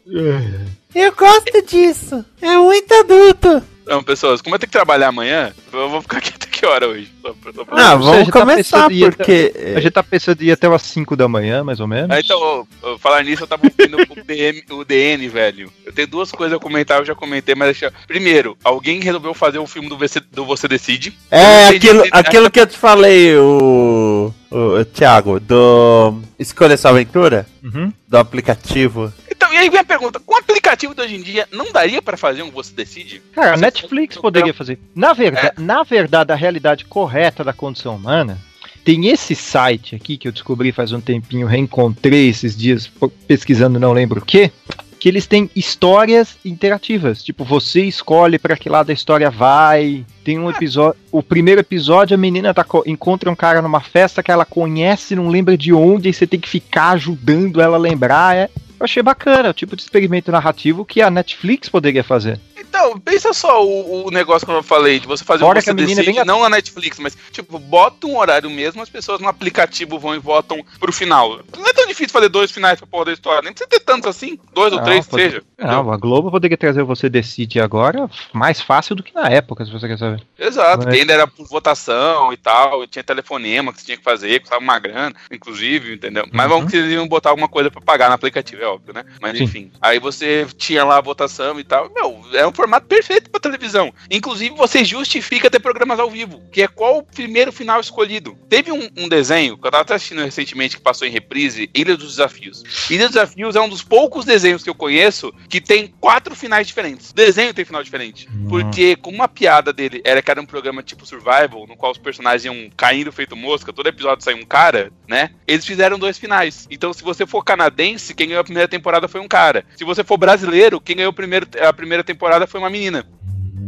Eu 0.95 1.15
gosto 1.15 1.63
disso, 1.67 2.25
é 2.43 2.57
muito 2.57 2.93
adulto. 2.93 3.63
Então, 3.83 4.03
pessoas, 4.03 4.43
como 4.43 4.55
eu 4.55 4.59
tenho 4.59 4.69
que 4.69 4.77
trabalhar 4.77 5.09
amanhã, 5.09 5.53
eu 5.73 5.89
vou 5.89 6.03
ficar 6.03 6.19
aqui 6.19 6.33
até 6.35 6.50
que 6.61 6.67
hora 6.67 6.87
hoje? 6.89 7.11
Só 7.23 7.33
pra- 7.33 7.53
só 7.53 7.65
pra- 7.65 7.77
Não, 7.77 7.93
Ou 7.99 8.05
vamos 8.05 8.29
tá 8.29 8.41
começar, 8.41 8.93
ir 8.93 9.17
porque... 9.17 9.53
A 9.77 9.81
gente 9.81 9.93
tá 9.93 10.03
pensando 10.03 10.43
em 10.43 10.47
ir 10.47 10.53
até 10.53 10.69
umas 10.69 10.83
5 10.83 11.17
da 11.17 11.27
manhã, 11.27 11.65
mais 11.65 11.81
ou 11.81 11.87
menos. 11.89 12.11
Ah, 12.11 12.21
então, 12.21 12.67
falar 12.99 13.25
nisso, 13.25 13.45
eu 13.45 13.47
tava 13.47 13.63
ouvindo 13.65 13.97
o, 13.97 14.25
DM, 14.25 14.63
o 14.71 14.85
DN, 14.85 15.29
velho. 15.29 15.73
Eu 15.87 15.93
tenho 15.93 16.07
duas 16.09 16.31
coisas 16.31 16.57
a 16.57 16.61
comentar, 16.61 16.99
eu 16.99 17.05
já 17.07 17.15
comentei, 17.15 17.55
mas 17.55 17.69
deixa. 17.69 17.93
Primeiro, 18.07 18.57
alguém 18.63 19.01
resolveu 19.01 19.33
fazer 19.33 19.59
o 19.59 19.67
filme 19.67 19.89
do 19.89 19.97
Você, 19.97 20.21
do 20.21 20.45
Você 20.45 20.69
Decide. 20.69 21.17
É, 21.31 21.69
aquilo, 21.69 22.01
entendi- 22.01 22.11
aquilo 22.13 22.51
que 22.51 22.61
eu 22.61 22.67
te 22.67 22.77
falei, 22.77 23.35
o, 23.37 24.33
o, 24.51 24.57
o 24.81 24.85
Thiago, 24.85 25.41
do 25.41 26.21
Escolha 26.39 26.77
Sua 26.77 26.91
Aventura, 26.91 27.47
Uhum. 27.63 27.93
do 28.09 28.17
aplicativo. 28.19 29.13
E 29.53 29.57
aí 29.57 29.69
vem 29.71 29.81
a 29.81 29.85
pergunta: 29.85 30.21
com 30.21 30.35
o 30.35 30.39
aplicativo 30.39 30.95
de 30.95 31.01
hoje 31.03 31.17
em 31.17 31.23
dia, 31.23 31.47
não 31.53 31.73
daria 31.73 32.01
pra 32.01 32.17
fazer 32.17 32.43
um 32.43 32.51
Você 32.51 32.73
Decide? 32.75 33.21
Cara, 33.33 33.55
a 33.55 33.57
Netflix 33.57 34.17
poderia 34.17 34.55
fazer. 34.55 34.79
Na 34.95 35.13
verdade, 35.13 35.55
na 35.59 35.83
verdade, 35.83 36.33
a 36.33 36.37
realidade 36.37 36.85
correta 36.85 37.43
da 37.45 37.53
condição 37.53 37.97
humana 37.97 38.39
tem 38.85 39.09
esse 39.09 39.35
site 39.35 39.95
aqui 39.95 40.17
que 40.17 40.27
eu 40.27 40.33
descobri 40.33 40.73
faz 40.73 40.93
um 40.93 41.01
tempinho, 41.01 41.47
reencontrei 41.47 42.29
esses 42.29 42.57
dias 42.57 42.91
pesquisando, 43.29 43.79
não 43.79 43.93
lembro 43.93 44.21
o 44.21 44.25
que, 44.25 44.51
que 44.99 45.07
eles 45.09 45.27
têm 45.27 45.51
histórias 45.55 46.37
interativas. 46.45 47.23
Tipo, 47.23 47.45
você 47.45 47.83
escolhe 47.85 48.39
pra 48.39 48.57
que 48.57 48.69
lado 48.71 48.91
a 48.91 48.95
história 48.95 49.31
vai. 49.31 50.05
Tem 50.25 50.39
um 50.39 50.49
episódio, 50.49 50.99
o 51.13 51.23
primeiro 51.23 51.61
episódio 51.61 52.15
a 52.15 52.19
menina 52.19 52.55
tá, 52.55 52.65
co- 52.65 52.83
encontra 52.87 53.31
um 53.31 53.37
cara 53.37 53.61
numa 53.61 53.81
festa 53.81 54.23
que 54.23 54.31
ela 54.31 54.45
conhece, 54.47 55.15
não 55.15 55.29
lembra 55.29 55.57
de 55.59 55.73
onde, 55.73 56.09
e 56.09 56.13
você 56.15 56.27
tem 56.27 56.41
que 56.41 56.49
ficar 56.49 56.91
ajudando 56.91 57.61
ela 57.61 57.77
a 57.77 57.81
lembrar. 57.81 58.35
É, 58.37 58.49
eu 58.81 58.85
achei 58.85 59.03
bacana, 59.03 59.51
o 59.51 59.55
tipo 59.55 59.77
de 59.77 59.83
experimento 59.83 60.33
narrativo 60.33 60.85
que 60.85 61.03
a 61.03 61.11
Netflix 61.11 61.69
poderia 61.69 62.03
fazer. 62.03 62.41
Então, 62.59 62.99
pensa 63.01 63.33
só 63.33 63.65
o, 63.65 64.07
o 64.07 64.11
negócio 64.11 64.47
que 64.47 64.53
eu 64.53 64.63
falei, 64.63 64.99
de 65.01 65.07
você 65.07 65.23
fazer 65.25 65.45
Fora 65.45 65.59
que 65.59 65.65
Você 65.65 65.71
a 65.71 65.75
menina 65.75 65.93
é 66.01 66.05
Decide, 66.05 66.17
bem 66.19 66.25
não 66.25 66.41
na 66.41 66.49
Netflix, 66.51 66.99
mas, 66.99 67.17
tipo, 67.33 67.59
bota 67.59 68.07
um 68.07 68.17
horário 68.17 68.49
mesmo, 68.49 68.81
as 68.81 68.89
pessoas 68.89 69.21
no 69.21 69.29
aplicativo 69.29 69.99
vão 69.99 70.15
e 70.15 70.19
votam 70.19 70.65
pro 70.79 70.93
final. 70.93 71.41
Não 71.57 71.67
é 71.69 71.73
tão 71.73 71.87
difícil 71.87 72.11
fazer 72.11 72.29
dois 72.29 72.51
finais 72.51 72.79
pra 72.79 72.87
porra 72.87 73.07
da 73.07 73.13
história, 73.13 73.43
nem 73.43 73.53
precisa 73.53 73.69
ter 73.69 73.81
tantos 73.81 74.09
assim, 74.09 74.39
dois 74.55 74.73
ou 74.73 74.79
Não, 74.79 74.85
três, 74.85 75.05
que 75.05 75.11
pode- 75.11 75.23
seja. 75.25 75.43
entendeu? 75.59 75.83
Não, 75.85 75.93
a 75.93 75.97
Globo 75.97 76.31
poderia 76.31 76.57
trazer 76.57 76.81
o 76.83 76.87
Você 76.87 77.09
Decide 77.09 77.61
agora 77.61 78.09
mais 78.33 78.61
fácil 78.63 78.95
do 78.95 79.03
que 79.03 79.13
na 79.15 79.29
época, 79.29 79.65
se 79.65 79.71
você 79.73 79.89
quer 79.89 79.99
saber. 79.99 80.23
Exato, 80.39 80.85
Mas- 80.87 80.95
ainda 80.95 81.13
era 81.13 81.27
por 81.27 81.47
votação 81.49 82.33
e 82.33 82.37
tal, 82.37 82.83
e 82.85 82.87
tinha 82.87 83.03
telefonema 83.05 83.73
que 83.73 83.81
você 83.81 83.87
tinha 83.87 83.99
que 83.99 84.05
fazer, 84.05 84.41
custava 84.41 84.63
uma 84.63 84.79
grana, 84.79 85.15
inclusive, 85.31 85.95
entendeu? 85.95 86.27
Mas 86.33 86.45
Uhum. 86.51 86.57
vamos 86.59 86.71
que 86.71 86.77
eles 86.79 86.93
iam 86.93 87.07
botar 87.09 87.31
alguma 87.31 87.49
coisa 87.49 87.71
pra 87.71 87.81
pagar 87.81 88.09
no 88.09 88.15
aplicativo, 88.15 88.63
é 88.63 88.67
óbvio, 88.71 88.95
né? 88.95 89.05
Mas 89.21 89.37
Sim. 89.37 89.45
enfim, 89.45 89.73
aí 89.81 89.99
você 89.99 90.47
tinha 90.57 90.85
lá 90.85 90.99
a 90.99 91.03
votação 91.03 91.59
e 91.59 91.65
tal, 91.65 91.91
meu, 91.93 92.23
é 92.33 92.47
um 92.47 92.53
formato 92.53 92.87
perfeito 92.87 93.31
pra 93.31 93.41
televisão. 93.41 93.93
Inclusive, 94.11 94.55
você 94.55 94.85
justifica 94.85 95.51
ter 95.51 95.61
programas 95.61 95.99
ao 95.99 96.11
vivo, 96.11 96.43
que 96.53 96.63
é 96.63 96.69
qual 96.69 96.99
o 96.99 97.03
primeiro 97.03 97.53
final 97.53 97.81
escolhido. 97.81 98.37
Teve 98.49 98.73
um, 98.73 98.89
um 98.97 99.09
desenho, 99.09 99.57
que 99.57 99.67
eu 99.67 99.71
tava 99.71 99.83
até 99.83 99.95
assistindo 99.95 100.23
recentemente, 100.23 100.77
que 100.77 100.83
passou 100.83 101.07
em 101.07 101.11
reprise, 101.11 101.71
Ilha 101.75 101.97
dos 101.97 102.11
Desafios. 102.11 102.63
Ilha 102.91 103.07
dos 103.07 103.15
Desafios 103.15 103.57
é 103.57 103.61
um 103.61 103.69
dos 103.69 103.83
poucos 103.83 104.25
desenhos 104.25 104.63
que 104.63 104.71
eu 104.71 104.75
conheço 104.75 105.33
que 105.49 105.61
tem 105.61 105.89
quatro 106.01 106.35
finais 106.35 106.67
diferentes. 106.67 107.13
Desenho 107.13 107.55
tem 107.55 107.65
final 107.65 107.83
diferente. 107.83 108.29
Porque, 108.49 108.97
como 108.97 109.17
uma 109.17 109.29
piada 109.29 109.73
dele 109.73 110.01
era 110.05 110.23
que 110.23 110.31
era 110.31 110.41
um 110.41 110.47
programa 110.47 110.83
tipo 110.83 111.07
Survival, 111.07 111.67
no 111.67 111.77
qual 111.77 111.93
os 111.93 111.99
personagens 111.99 112.45
iam 112.45 112.71
caindo 112.77 113.13
feito 113.13 113.37
mosca, 113.37 113.73
todo 113.73 113.89
episódio 113.89 114.25
saía 114.25 114.37
um 114.37 114.45
cara, 114.45 114.93
né? 115.09 115.31
Eles 115.47 115.65
fizeram 115.65 115.99
dois 115.99 116.19
finais. 116.19 116.67
Então, 116.71 116.93
se 116.93 117.03
você 117.03 117.27
for 117.27 117.45
canadense, 117.45 118.15
quem 118.15 118.29
ganhou 118.29 118.41
a 118.41 118.45
primeira 118.45 118.60
temporada 118.69 119.09
foi 119.09 119.21
um 119.21 119.29
cara. 119.29 119.65
Se 119.77 119.85
você 119.85 120.03
for 120.05 120.17
brasileiro, 120.17 120.81
quem 120.81 120.97
ganhou 120.97 121.13
primeiro- 121.13 121.47
a 121.67 121.73
primeira 121.73 122.05
temporada 122.05 122.47
foi 122.47 122.61
uma 122.61 122.71
menina. 122.71 123.05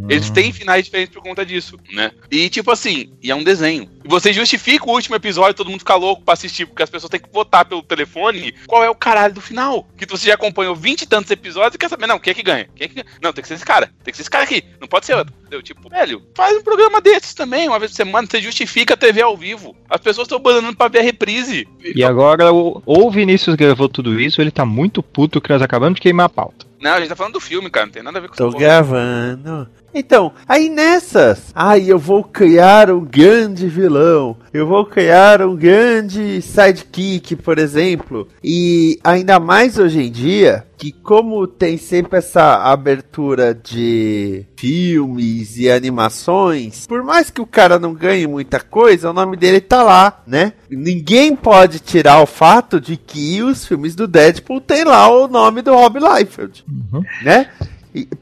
Eles 0.08 0.30
têm 0.30 0.52
finais 0.52 0.84
diferentes 0.84 1.14
por 1.14 1.22
conta 1.22 1.44
disso, 1.44 1.78
né? 1.92 2.12
E 2.30 2.48
tipo 2.48 2.70
assim, 2.70 3.12
e 3.22 3.30
é 3.30 3.34
um 3.34 3.44
desenho. 3.44 3.88
E 4.04 4.08
você 4.08 4.32
justifica 4.32 4.88
o 4.88 4.92
último 4.92 5.16
episódio, 5.16 5.54
todo 5.54 5.70
mundo 5.70 5.80
fica 5.80 5.94
louco 5.94 6.22
pra 6.22 6.34
assistir, 6.34 6.66
porque 6.66 6.82
as 6.82 6.90
pessoas 6.90 7.10
têm 7.10 7.20
que 7.20 7.32
votar 7.32 7.64
pelo 7.64 7.82
telefone 7.82 8.54
qual 8.66 8.82
é 8.82 8.90
o 8.90 8.94
caralho 8.94 9.34
do 9.34 9.40
final. 9.40 9.86
Que 9.96 10.06
você 10.06 10.26
já 10.26 10.34
acompanhou 10.34 10.74
20 10.74 11.02
e 11.02 11.06
tantos 11.06 11.30
episódios 11.30 11.74
e 11.74 11.78
quer 11.78 11.88
saber, 11.88 12.06
não, 12.06 12.18
quem 12.18 12.32
é 12.32 12.34
que 12.34 12.42
ganha? 12.42 12.68
Quem 12.74 12.84
é 12.84 12.88
que 12.88 12.94
ganha? 12.94 13.06
Não, 13.22 13.32
tem 13.32 13.42
que 13.42 13.48
ser 13.48 13.54
esse 13.54 13.64
cara. 13.64 13.90
Tem 14.02 14.12
que 14.12 14.16
ser 14.16 14.22
esse 14.22 14.30
cara 14.30 14.44
aqui. 14.44 14.64
Não 14.80 14.88
pode 14.88 15.06
ser 15.06 15.14
outro. 15.14 15.32
Entendeu? 15.40 15.62
Tipo, 15.62 15.88
velho, 15.88 16.22
faz 16.34 16.56
um 16.56 16.62
programa 16.62 17.00
desses 17.00 17.34
também, 17.34 17.68
uma 17.68 17.78
vez 17.78 17.92
por 17.92 17.96
semana, 17.96 18.26
você 18.28 18.40
justifica 18.40 18.94
a 18.94 18.96
TV 18.96 19.22
ao 19.22 19.36
vivo. 19.36 19.76
As 19.88 20.00
pessoas 20.00 20.26
estão 20.26 20.38
abandonando 20.38 20.76
pra 20.76 20.88
ver 20.88 21.00
a 21.00 21.02
reprise. 21.02 21.68
E 21.94 22.02
agora, 22.02 22.52
o, 22.52 22.82
ou 22.86 23.06
o 23.06 23.10
Vinícius 23.10 23.54
gravou 23.54 23.88
tudo 23.88 24.20
isso, 24.20 24.40
ele 24.40 24.50
tá 24.50 24.64
muito 24.64 25.02
puto 25.02 25.40
que 25.40 25.50
nós 25.50 25.62
acabamos 25.62 25.96
de 25.96 26.00
queimar 26.00 26.26
a 26.26 26.30
pauta. 26.30 26.66
Não, 26.80 26.94
a 26.94 26.98
gente 26.98 27.10
tá 27.10 27.16
falando 27.16 27.34
do 27.34 27.40
filme, 27.40 27.70
cara, 27.70 27.86
não 27.86 27.92
tem 27.92 28.02
nada 28.02 28.18
a 28.18 28.20
ver 28.20 28.28
com 28.28 28.34
Tô 28.34 28.50
gravando. 28.50 29.68
Então, 29.94 30.32
aí 30.48 30.68
nessas, 30.68 31.52
ai, 31.54 31.84
eu 31.90 31.98
vou 31.98 32.24
criar 32.24 32.90
um 32.90 33.04
grande 33.04 33.66
vilão, 33.68 34.36
eu 34.52 34.66
vou 34.66 34.86
criar 34.86 35.42
um 35.42 35.54
grande 35.54 36.40
sidekick, 36.40 37.36
por 37.36 37.58
exemplo, 37.58 38.26
e 38.42 38.98
ainda 39.04 39.38
mais 39.38 39.78
hoje 39.78 40.02
em 40.02 40.10
dia, 40.10 40.64
que 40.78 40.90
como 40.92 41.46
tem 41.46 41.76
sempre 41.76 42.18
essa 42.18 42.56
abertura 42.64 43.54
de 43.54 44.44
filmes 44.56 45.56
e 45.58 45.70
animações, 45.70 46.86
por 46.86 47.02
mais 47.02 47.30
que 47.30 47.40
o 47.40 47.46
cara 47.46 47.78
não 47.78 47.94
ganhe 47.94 48.26
muita 48.26 48.60
coisa, 48.60 49.10
o 49.10 49.12
nome 49.12 49.36
dele 49.36 49.60
tá 49.60 49.82
lá, 49.82 50.22
né? 50.26 50.54
Ninguém 50.70 51.36
pode 51.36 51.78
tirar 51.80 52.20
o 52.22 52.26
fato 52.26 52.80
de 52.80 52.96
que 52.96 53.42
os 53.42 53.66
filmes 53.66 53.94
do 53.94 54.08
Deadpool 54.08 54.60
tem 54.60 54.84
lá 54.84 55.08
o 55.08 55.28
nome 55.28 55.62
do 55.62 55.72
Rob 55.74 55.98
Liefeld, 55.98 56.64
Uhum. 56.68 57.02
né? 57.22 57.48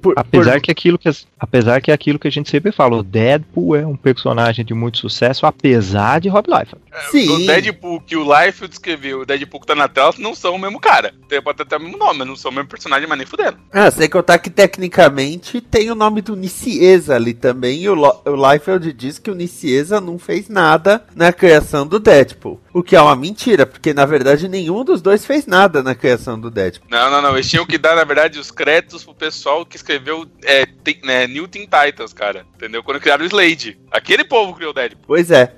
Por- 0.01 0.15
Apesar 0.17 0.53
por- 0.55 0.61
que 0.63 0.71
aquilo 0.71 0.99
que 0.99 1.09
apesar 1.39 1.81
que 1.81 1.91
é 1.91 1.95
aquilo 1.95 2.19
que 2.19 2.27
a 2.29 2.31
gente 2.31 2.51
sempre 2.51 2.73
fala, 2.73 2.97
o 2.97 3.03
Deadpool 3.03 3.77
é 3.77 3.87
um 3.87 3.97
personagem 3.97 4.65
de 4.65 4.75
muito 4.75 4.99
sucesso, 4.99 5.47
apesar 5.47 6.21
de 6.21 6.29
Rob 6.29 6.47
Liefeld. 6.49 6.81
Sim. 7.11 7.29
O 7.31 7.47
Deadpool 7.47 8.01
que 8.01 8.17
o 8.17 8.23
Liefeld 8.25 8.73
escreveu 8.73 9.21
o 9.21 9.27
Deadpool 9.27 9.61
que 9.61 9.67
tá 9.67 9.75
na 9.75 9.89
tela 9.89 10.13
não 10.19 10.35
são 10.35 10.55
o 10.55 10.59
mesmo 10.59 10.81
cara. 10.81 11.15
Tem, 11.29 11.41
pode 11.41 11.57
ter 11.59 11.63
até 11.63 11.77
o 11.77 11.81
mesmo 11.81 11.97
nome, 11.97 12.19
mas 12.19 12.29
não 12.29 12.37
são 12.37 12.51
o 12.51 12.55
mesmo 12.55 12.69
personagem, 12.69 13.09
mas 13.09 13.17
nem 13.19 13.27
fudendo. 13.27 13.59
Ah, 13.73 13.91
sem 13.91 14.09
contar 14.09 14.39
que 14.39 14.51
tecnicamente 14.51 15.61
tem 15.61 15.91
o 15.91 15.95
nome 15.95 16.21
do 16.21 16.35
Nicieza 16.35 17.15
ali 17.15 17.33
também. 17.35 17.81
E 17.83 17.89
o, 17.89 17.95
Lo- 17.95 18.21
o 18.25 18.51
Liefeld 18.53 18.93
diz 18.93 19.19
que 19.19 19.31
o 19.31 19.35
Nicieza 19.35 20.01
não 20.01 20.19
fez 20.19 20.49
nada 20.49 21.05
na 21.15 21.33
criação 21.33 21.87
do 21.87 21.99
Deadpool. 22.01 22.61
O 22.73 22.83
que 22.83 22.97
é 22.97 23.01
uma 23.01 23.17
mentira, 23.17 23.67
porque 23.67 23.93
na 23.95 24.05
verdade 24.07 24.49
nenhum 24.49 24.85
dos 24.85 25.01
dois 25.01 25.25
fez 25.25 25.47
nada 25.47 25.83
na 25.83 25.95
criação 25.95 26.39
do 26.39 26.51
Deadpool. 26.51 26.89
Não, 26.91 27.11
não, 27.11 27.23
não. 27.23 27.35
Eles 27.35 27.49
tinham 27.49 27.67
que 27.67 27.79
dar, 27.79 27.95
na 27.97 28.05
verdade, 28.05 28.39
os 28.39 28.51
créditos 28.51 29.05
pro 29.05 29.15
pessoal 29.15 29.60
que 29.67 29.77
escreveu 29.77 30.27
é, 30.45 30.65
Ti- 30.67 31.01
né, 31.05 31.27
New 31.27 31.47
Teen 31.49 31.67
Titans, 31.67 32.13
cara. 32.13 32.45
Entendeu? 32.57 32.83
Quando 32.83 33.01
criaram 33.01 33.23
o 33.25 33.27
Slade. 33.27 33.79
Aquele 33.91 34.25
povo 34.25 34.55
criou 34.55 34.71
o 34.71 34.75
Deadpool. 34.75 35.05
Pois 35.07 35.31
é. 35.31 35.53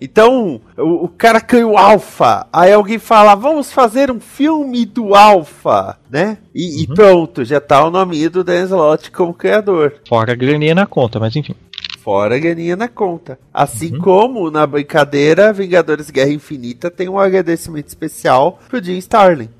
Então, 0.00 0.60
o, 0.78 1.04
o 1.04 1.08
cara 1.08 1.40
criou 1.40 1.72
o 1.72 1.78
Alpha. 1.78 2.46
Aí 2.52 2.72
alguém 2.72 2.98
fala, 2.98 3.34
vamos 3.34 3.70
fazer 3.72 4.10
um 4.10 4.18
filme 4.20 4.86
do 4.86 5.14
Alpha, 5.14 5.98
né? 6.10 6.38
E, 6.54 6.82
e 6.82 6.86
pronto, 6.86 7.44
já 7.44 7.60
tá 7.60 7.84
o 7.84 7.90
nome 7.90 8.28
do 8.28 8.42
Dan 8.42 8.64
Slott 8.64 9.10
como 9.10 9.34
criador. 9.34 10.00
Fora 10.08 10.32
a 10.32 10.36
graninha 10.36 10.74
na 10.74 10.86
conta, 10.86 11.20
mas 11.20 11.36
enfim. 11.36 11.54
Fora 12.02 12.36
a 12.36 12.38
graninha 12.38 12.76
na 12.76 12.88
conta. 12.88 13.38
Assim 13.52 13.92
Uhum. 13.94 14.00
como 14.00 14.50
na 14.50 14.66
brincadeira 14.66 15.52
Vingadores 15.52 16.08
Guerra 16.08 16.30
Infinita 16.32 16.90
tem 16.90 17.10
um 17.10 17.18
agradecimento 17.18 17.88
especial 17.88 18.58
pro 18.70 18.82
Jim 18.82 18.96
Starlin. 18.96 19.50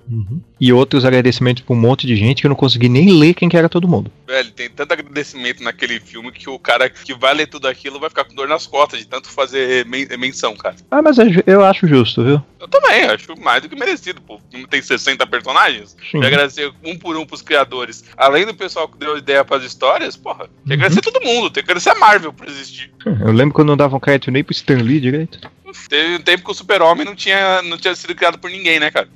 E 0.60 0.72
outros 0.72 1.04
agradecimentos 1.04 1.62
pra 1.62 1.74
um 1.74 1.78
monte 1.78 2.06
de 2.06 2.16
gente 2.16 2.40
que 2.40 2.46
eu 2.46 2.50
não 2.50 2.56
consegui 2.56 2.88
nem 2.88 3.10
ler 3.18 3.34
quem 3.34 3.48
que 3.48 3.56
era 3.56 3.68
todo 3.68 3.88
mundo. 3.88 4.10
Velho, 4.26 4.50
tem 4.52 4.68
tanto 4.68 4.92
agradecimento 4.92 5.62
naquele 5.62 5.98
filme 6.00 6.30
que 6.32 6.48
o 6.48 6.58
cara 6.58 6.88
que 6.88 7.14
vai 7.14 7.32
ler 7.34 7.46
tudo 7.46 7.66
aquilo 7.68 7.98
vai 8.00 8.08
ficar 8.08 8.24
com 8.24 8.34
dor 8.34 8.48
nas 8.48 8.66
costas 8.66 8.98
de 9.00 9.06
tanto 9.06 9.28
fazer 9.28 9.86
men- 9.86 10.06
menção, 10.18 10.54
cara. 10.56 10.76
Ah, 10.90 11.00
mas 11.02 11.18
é 11.18 11.24
eu 11.46 11.64
acho 11.64 11.86
justo, 11.86 12.22
viu? 12.24 12.42
Eu 12.60 12.68
também, 12.68 13.04
acho 13.04 13.34
mais 13.40 13.62
do 13.62 13.68
que 13.68 13.76
merecido, 13.76 14.20
pô. 14.20 14.34
O 14.36 14.40
filme 14.50 14.66
tem 14.66 14.82
60 14.82 15.26
personagens. 15.26 15.96
Sim. 16.10 16.20
E 16.22 16.26
agradecer 16.26 16.70
um 16.84 16.96
por 16.98 17.16
um 17.16 17.24
pros 17.24 17.40
criadores. 17.42 18.04
Além 18.16 18.44
do 18.44 18.54
pessoal 18.54 18.86
que 18.88 18.98
deu 18.98 19.16
ideia 19.16 19.44
pras 19.44 19.64
histórias, 19.64 20.16
porra, 20.16 20.44
tem 20.66 20.76
que 20.78 20.84
agradecer 20.84 21.00
todo 21.00 21.24
mundo. 21.24 21.48
Tem 21.50 21.62
que 21.64 21.70
agradecer 21.70 21.90
a 21.90 21.94
Marvel 21.94 22.32
por 22.32 22.46
existir. 22.48 22.90
Eu 23.06 23.32
lembro 23.32 23.54
quando 23.54 23.68
não 23.68 23.76
davam 23.76 23.98
crédito 23.98 24.30
nem 24.30 24.44
pro 24.44 24.52
Stan 24.52 24.76
Lee 24.82 25.00
direito. 25.00 25.38
Teve 25.88 26.16
um 26.16 26.20
tempo 26.20 26.44
que 26.44 26.50
o 26.50 26.54
Super-Homem 26.54 27.04
não 27.04 27.14
tinha, 27.14 27.62
não 27.62 27.76
tinha 27.76 27.94
sido 27.94 28.14
criado 28.14 28.38
por 28.38 28.50
ninguém, 28.50 28.80
né, 28.80 28.90
cara? 28.90 29.08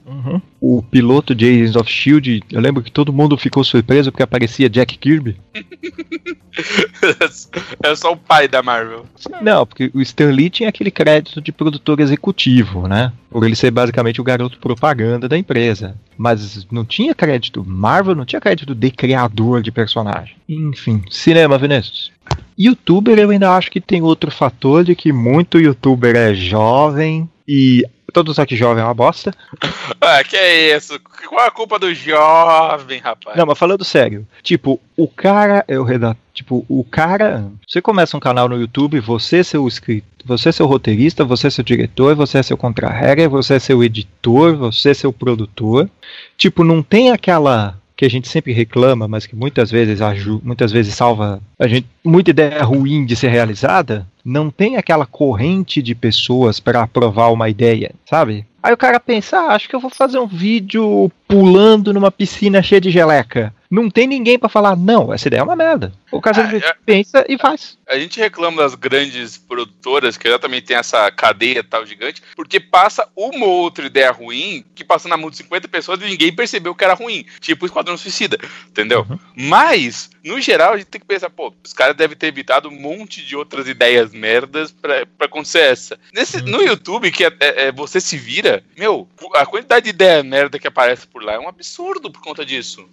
O 0.61 0.83
piloto 0.83 1.35
de 1.35 1.45
Agents 1.45 1.77
of 1.77 1.91
Shield, 1.91 2.43
eu 2.51 2.61
lembro 2.61 2.83
que 2.83 2.91
todo 2.91 3.13
mundo 3.13 3.37
ficou 3.37 3.63
surpreso 3.63 4.11
porque 4.11 4.23
aparecia 4.23 4.71
Jack 4.71 4.97
Kirby. 4.97 5.37
é 7.83 7.95
só 7.95 8.13
o 8.13 8.17
pai 8.17 8.49
da 8.49 8.63
Marvel. 8.63 9.05
Não, 9.43 9.67
porque 9.67 9.91
o 9.93 10.01
Stan 10.01 10.31
Lee 10.31 10.49
tinha 10.49 10.69
aquele 10.69 10.91
crédito 10.91 11.41
de 11.41 11.53
produtor 11.53 12.01
executivo, 12.01 12.89
né? 12.89 13.13
Por 13.31 13.45
ele 13.45 13.57
ser 13.57 13.71
basicamente 13.71 14.21
o 14.21 14.25
garoto 14.25 14.59
propaganda 14.59 15.29
da 15.29 15.37
empresa. 15.37 15.97
Mas 16.17 16.67
não 16.71 16.85
tinha 16.85 17.15
crédito. 17.15 17.65
Marvel 17.67 18.15
não 18.15 18.25
tinha 18.25 18.41
crédito 18.41 18.75
de 18.75 18.91
criador 18.91 19.63
de 19.63 19.71
personagem. 19.71 20.37
Enfim, 20.49 21.03
cinema, 21.11 21.59
Vinícius. 21.59 22.14
Youtuber 22.59 23.19
eu 23.19 23.31
ainda 23.31 23.53
acho 23.53 23.71
que 23.71 23.81
tem 23.81 24.03
outro 24.03 24.31
fator 24.31 24.85
de 24.85 24.95
que 24.95 25.13
muito 25.13 25.59
youtuber 25.59 26.17
é 26.17 26.35
jovem 26.35 27.29
e. 27.47 27.85
Todos 28.13 28.39
aqui 28.39 28.55
jovem 28.55 28.81
é 28.81 28.87
uma 28.87 28.95
bosta. 28.95 29.33
Ah, 30.01 30.23
que 30.23 30.37
é 30.37 30.77
isso? 30.77 31.01
Qual 31.29 31.43
é 31.43 31.49
a 31.49 31.51
culpa 31.51 31.79
do 31.79 31.93
jovem, 31.95 33.01
rapaz? 33.01 33.37
Não, 33.37 33.47
mas 33.47 33.59
falando 33.59 33.85
sério, 33.85 34.27
tipo, 34.43 34.79
o 34.97 35.09
cara 35.09 35.65
é 35.67 35.79
o 35.79 35.83
redator. 35.83 36.23
Tipo, 36.33 36.65
o 36.69 36.85
cara. 36.85 37.51
Você 37.67 37.81
começa 37.81 38.17
um 38.17 38.21
canal 38.21 38.49
no 38.49 38.61
YouTube, 38.61 39.01
você 39.01 39.39
é 39.39 39.43
seu 39.43 39.67
escritor, 39.67 40.09
você 40.25 40.49
é 40.49 40.53
seu 40.53 40.67
roteirista, 40.67 41.25
você 41.25 41.47
é 41.47 41.51
seu 41.51 41.65
diretor, 41.65 42.15
você 42.15 42.39
é 42.39 42.43
seu 42.43 42.57
contra-regra, 42.57 43.29
você 43.29 43.55
é 43.55 43.59
seu 43.59 43.83
editor, 43.83 44.57
você 44.57 44.91
é 44.91 44.95
seu 44.95 45.13
produtor. 45.13 45.89
Tipo, 46.37 46.65
não 46.65 46.83
tem 46.83 47.13
aquela 47.13 47.77
que 47.97 48.05
a 48.05 48.11
gente 48.11 48.29
sempre 48.29 48.53
reclama, 48.53 49.07
mas 49.07 49.27
que 49.27 49.37
muitas 49.37 49.71
vezes 49.71 50.01
aju 50.01 50.41
muitas 50.45 50.73
vezes 50.73 50.95
salva 50.95 51.41
a 51.59 51.67
gente, 51.67 51.87
muita 52.05 52.31
ideia 52.31 52.63
ruim 52.63 53.05
de 53.05 53.15
ser 53.15 53.29
realizada, 53.29 54.07
não 54.25 54.51
tem 54.51 54.77
aquela 54.77 55.07
corrente 55.07 55.83
de 55.83 55.95
pessoas 55.95 56.59
para 56.59 56.83
aprovar 56.83 57.33
uma 57.33 57.49
ideia, 57.49 57.93
sabe? 58.09 58.47
Aí 58.63 58.73
o 58.73 58.79
cara 58.79 58.99
pensa, 58.99 59.39
ah, 59.39 59.55
acho 59.55 59.69
que 59.69 59.77
eu 59.77 59.81
vou 59.81 59.91
fazer 59.91 60.19
um 60.19 60.27
vídeo 60.27 61.13
pulando 61.27 61.93
numa 61.93 62.11
piscina 62.11 62.63
cheia 62.63 62.81
de 62.81 62.91
geleca. 62.91 63.55
Não 63.71 63.91
tem 63.91 64.07
ninguém 64.07 64.39
para 64.39 64.49
falar, 64.49 64.77
não, 64.77 65.13
essa 65.13 65.27
ideia 65.27 65.41
é 65.41 65.43
uma 65.43 65.57
merda. 65.57 65.93
O 66.13 66.21
cara 66.21 66.49
Ah, 66.49 66.57
é- 66.57 66.75
pensa 66.87 67.25
e 67.29 67.37
faz. 67.37 67.77
A 67.89 67.99
gente 67.99 68.21
reclama 68.21 68.63
das 68.63 68.75
grandes 68.77 69.37
produtoras, 69.37 70.17
que 70.17 70.29
já 70.29 70.39
também 70.39 70.63
tem 70.63 70.77
essa 70.77 71.11
cadeia 71.11 71.65
tal 71.65 71.85
gigante, 71.85 72.23
porque 72.37 72.61
passa 72.61 73.09
uma 73.17 73.45
ou 73.47 73.63
outra 73.63 73.85
ideia 73.85 74.13
ruim, 74.13 74.65
que 74.77 74.85
passa 74.85 75.09
na 75.09 75.17
mão 75.17 75.29
de 75.29 75.37
50 75.39 75.67
pessoas 75.67 76.01
e 76.01 76.05
ninguém 76.05 76.33
percebeu 76.33 76.73
que 76.75 76.85
era 76.85 76.95
ruim. 76.95 77.25
Tipo 77.41 77.65
o 77.65 77.67
Esquadrão 77.67 77.97
Suicida, 77.97 78.39
entendeu? 78.69 79.05
Mas, 79.35 80.09
no 80.25 80.41
geral, 80.41 80.75
a 80.75 80.77
gente 80.77 80.87
tem 80.87 81.01
que 81.01 81.07
pensar, 81.07 81.31
pô, 81.31 81.53
os 81.65 81.73
caras 81.73 81.97
devem 81.97 82.17
ter 82.17 82.29
evitado 82.29 82.69
um 82.69 82.81
monte 82.81 83.25
de 83.25 83.35
outras 83.35 83.67
ideias 83.67 84.13
merdas 84.13 84.71
pra, 84.71 85.05
pra 85.19 85.27
acontecer 85.27 85.61
essa. 85.61 85.99
Nesse, 86.15 86.41
No 86.43 86.63
YouTube, 86.63 87.11
que 87.11 87.25
é, 87.25 87.33
é- 87.41 87.67
é 87.67 87.73
você 87.73 88.01
se 88.01 88.17
vira, 88.17 88.63
meu, 88.79 89.09
a 89.35 89.45
quantidade 89.45 89.85
de 89.85 89.91
ideia 89.91 90.23
merda 90.23 90.59
que 90.61 90.69
aparece 90.69 91.07
por 91.09 91.23
lá 91.25 91.33
é 91.35 91.39
um 91.39 91.49
absurdo 91.49 92.11
por 92.11 92.21
conta 92.23 92.45
disso. 92.45 92.85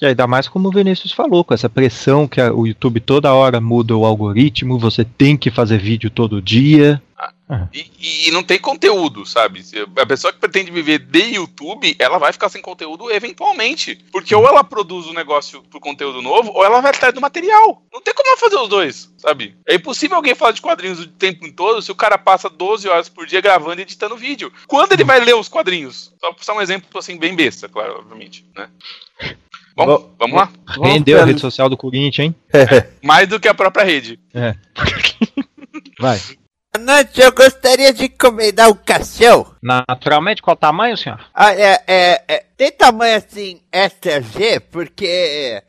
E 0.00 0.06
ainda 0.06 0.26
mais 0.26 0.48
como 0.48 0.68
o 0.68 0.72
Vinícius 0.72 1.12
falou, 1.12 1.42
com 1.44 1.54
essa 1.54 1.68
pressão 1.68 2.26
que 2.28 2.40
a- 2.40 2.52
o 2.52 2.66
YouTube 2.66 3.00
toda 3.00 3.32
hora 3.32 3.60
muda 3.60 3.96
o 3.96 4.04
algoritmo, 4.04 4.78
você 4.78 5.04
tem 5.04 5.36
que 5.36 5.50
fazer 5.50 5.78
vídeo 5.78 6.10
todo 6.10 6.42
dia. 6.42 7.00
E, 7.72 8.28
e 8.28 8.30
não 8.30 8.42
tem 8.42 8.58
conteúdo, 8.58 9.24
sabe? 9.24 9.64
A 9.96 10.06
pessoa 10.06 10.32
que 10.32 10.38
pretende 10.38 10.70
viver 10.70 10.98
de 10.98 11.34
YouTube, 11.34 11.96
ela 11.98 12.18
vai 12.18 12.32
ficar 12.32 12.48
sem 12.48 12.60
conteúdo 12.60 13.10
eventualmente. 13.10 14.04
Porque 14.12 14.34
ou 14.34 14.46
ela 14.46 14.64
produz 14.64 15.06
um 15.06 15.12
negócio 15.12 15.62
pro 15.62 15.80
conteúdo 15.80 16.20
novo, 16.20 16.50
ou 16.52 16.64
ela 16.64 16.80
vai 16.80 16.90
atrás 16.90 17.14
do 17.14 17.20
material. 17.20 17.82
Não 17.92 18.00
tem 18.00 18.12
como 18.12 18.28
ela 18.28 18.36
fazer 18.36 18.56
os 18.56 18.68
dois, 18.68 19.12
sabe? 19.16 19.56
É 19.66 19.74
impossível 19.74 20.16
alguém 20.16 20.34
falar 20.34 20.52
de 20.52 20.60
quadrinhos 20.60 21.00
o 21.00 21.08
tempo 21.08 21.50
todo 21.52 21.80
se 21.80 21.90
o 21.90 21.96
cara 21.96 22.18
passa 22.18 22.50
12 22.50 22.88
horas 22.88 23.08
por 23.08 23.26
dia 23.26 23.40
gravando 23.40 23.80
e 23.80 23.82
editando 23.82 24.16
vídeo. 24.16 24.52
Quando 24.66 24.92
ele 24.92 25.04
vai 25.04 25.20
ler 25.20 25.34
os 25.34 25.48
quadrinhos? 25.48 26.12
Só, 26.20 26.34
só 26.40 26.56
um 26.56 26.60
exemplo 26.60 26.86
assim, 26.98 27.16
bem 27.16 27.34
besta, 27.34 27.68
claro, 27.68 27.98
obviamente, 27.98 28.44
né? 28.54 28.68
Bom, 29.76 29.84
Bom, 29.84 30.14
vamos 30.18 30.36
lá. 30.36 30.50
Rendeu 30.82 31.20
a 31.20 31.24
rede 31.24 31.40
social 31.40 31.68
do 31.68 31.76
Corinthians, 31.76 32.28
hein? 32.28 32.34
Mais 33.02 33.28
do 33.28 33.38
que 33.38 33.46
a 33.46 33.54
própria 33.54 33.84
rede. 33.84 34.18
Vai. 36.00 36.18
Noite, 36.78 37.20
eu 37.20 37.32
gostaria 37.32 37.92
de 37.92 38.04
encomendar 38.04 38.68
um 38.70 38.74
caixão. 38.74 39.46
Naturalmente, 39.66 40.40
qual 40.42 40.56
tamanho, 40.56 40.96
senhor? 40.96 41.18
Ah, 41.34 41.52
é, 41.52 41.82
é, 41.86 42.22
é, 42.28 42.44
tem 42.56 42.70
tamanho 42.70 43.16
assim 43.16 43.60
extra 43.72 44.20
G, 44.22 44.60
porque 44.60 45.06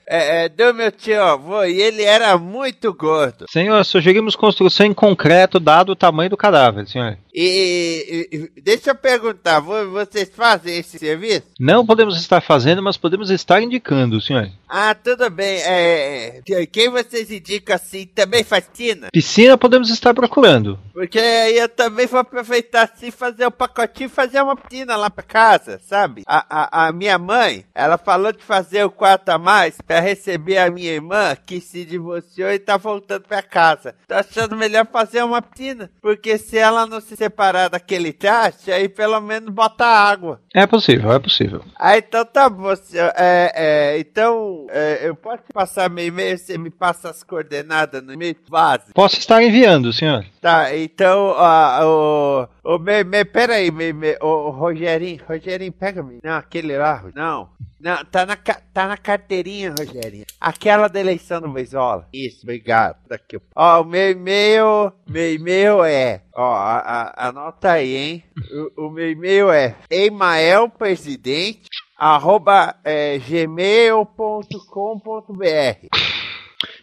é, 0.07 0.43
é 0.45 0.49
do 0.49 0.73
meu 0.73 0.91
tio 0.91 1.21
avô 1.21 1.63
e 1.63 1.81
ele 1.81 2.03
era 2.03 2.37
muito 2.37 2.93
gordo. 2.93 3.45
Senhor, 3.49 3.83
sugerimos 3.83 4.35
construção 4.35 4.85
em 4.85 4.93
concreto 4.93 5.59
dado 5.59 5.91
o 5.91 5.95
tamanho 5.95 6.29
do 6.29 6.37
cadáver, 6.37 6.87
senhor. 6.87 7.17
E, 7.33 8.27
e- 8.31 8.51
e 8.57 8.61
deixa 8.61 8.91
eu 8.91 8.95
perguntar, 8.95 9.59
vo- 9.59 9.89
vocês 9.91 10.29
fazem 10.33 10.77
esse 10.77 10.97
serviço? 10.97 11.43
Não 11.59 11.85
podemos 11.85 12.17
estar 12.19 12.41
fazendo, 12.41 12.81
mas 12.81 12.97
podemos 12.97 13.29
estar 13.29 13.61
indicando, 13.61 14.19
senhor. 14.21 14.49
Ah, 14.69 14.95
tudo 14.95 15.29
bem. 15.29 15.59
É, 15.63 16.41
que- 16.45 16.65
quem 16.67 16.89
vocês 16.89 17.29
indicam 17.31 17.75
assim 17.75 18.05
também 18.07 18.43
faz 18.43 18.67
tina? 18.73 19.07
Piscina 19.11 19.57
podemos 19.57 19.89
estar 19.89 20.13
procurando. 20.13 20.79
Porque 20.93 21.19
eu 21.19 21.67
também 21.69 22.05
vou 22.07 22.19
aproveitar 22.19 22.89
assim, 22.93 23.11
fazer 23.11 23.45
o 23.45 23.51
pacotinho 23.51 23.86
e 24.03 24.09
fazer 24.09 24.41
uma 24.41 24.55
piscina 24.55 24.95
lá 24.95 25.09
pra 25.09 25.23
casa, 25.23 25.79
sabe? 25.83 26.23
A, 26.25 26.45
a, 26.49 26.87
a 26.87 26.91
minha 26.91 27.17
mãe, 27.17 27.65
ela 27.73 27.97
falou 27.97 28.31
de 28.31 28.43
fazer 28.43 28.83
o 28.83 28.91
quarto 28.91 29.29
a 29.29 29.37
mais 29.37 29.77
pra 29.81 29.99
receber 29.99 30.57
a 30.57 30.69
minha 30.69 30.91
irmã 30.91 31.35
que 31.45 31.59
se 31.59 31.85
divorciou 31.85 32.49
e 32.51 32.59
tá 32.59 32.77
voltando 32.77 33.23
pra 33.23 33.41
casa. 33.41 33.95
Tô 34.07 34.15
achando 34.15 34.55
melhor 34.55 34.85
fazer 34.85 35.23
uma 35.23 35.41
piscina, 35.41 35.89
porque 36.01 36.37
se 36.37 36.57
ela 36.57 36.85
não 36.85 36.99
se 36.99 37.15
separar 37.15 37.69
daquele 37.69 38.13
traste, 38.13 38.71
aí 38.71 38.89
pelo 38.89 39.19
menos 39.19 39.49
bota 39.49 39.85
água. 39.85 40.41
É 40.53 40.65
possível, 40.65 41.11
é 41.11 41.19
possível. 41.19 41.63
Ah, 41.77 41.97
então 41.97 42.25
tá 42.25 42.49
bom, 42.49 42.75
senhor. 42.75 43.11
É, 43.15 43.51
é, 43.55 43.99
então, 43.99 44.65
é, 44.69 44.99
eu 45.03 45.15
posso 45.15 45.43
passar 45.53 45.89
meu 45.89 46.05
e-mail, 46.05 46.37
você 46.37 46.57
me 46.57 46.69
passa 46.69 47.09
as 47.09 47.23
coordenadas 47.23 48.03
no 48.03 48.13
e-mail 48.13 48.35
base? 48.49 48.93
Posso 48.93 49.17
estar 49.17 49.43
enviando, 49.43 49.93
senhor. 49.93 50.25
Tá, 50.41 50.75
então, 50.75 51.33
ó, 51.35 51.85
o. 51.85 52.47
O 52.69 52.77
me, 52.77 53.01
me, 53.05 53.23
pera 53.23 53.53
aí, 53.55 53.71
me, 53.71 53.93
me, 53.93 54.17
o, 54.21 54.27
o 54.27 54.49
Rogerinho, 54.49 55.23
Rogerinho, 55.25 55.71
pega-me. 55.71 56.19
Não, 56.21 56.33
aquele 56.35 56.77
lá, 56.77 57.01
não. 57.15 57.47
Não, 57.79 58.03
tá 58.03 58.25
na, 58.25 58.35
tá 58.35 58.87
na 58.87 58.97
carteirinha, 58.97 59.73
Rogerinho. 59.79 60.25
Aquela 60.41 60.89
da 60.89 60.99
eleição 60.99 61.39
do 61.39 61.47
Beisola. 61.47 62.09
Isso, 62.11 62.41
obrigado. 62.43 62.97
Daqui. 63.07 63.39
Ó, 63.55 63.81
o 63.81 63.85
meu 63.85 64.11
e-mail, 64.11 64.91
meu 65.07 65.33
e-mail 65.33 65.81
é, 65.85 66.23
ó, 66.35 66.55
a, 66.55 66.77
a- 66.79 67.27
anota 67.29 67.71
aí, 67.71 67.95
hein. 67.95 68.23
O, 68.75 68.87
o 68.87 68.91
meu 68.91 69.09
e-mail 69.11 69.49
é 69.49 69.73
emaelpresidente, 69.89 71.69
arroba 71.97 72.75
é, 72.83 73.17
gmail.com.br. 73.19 74.57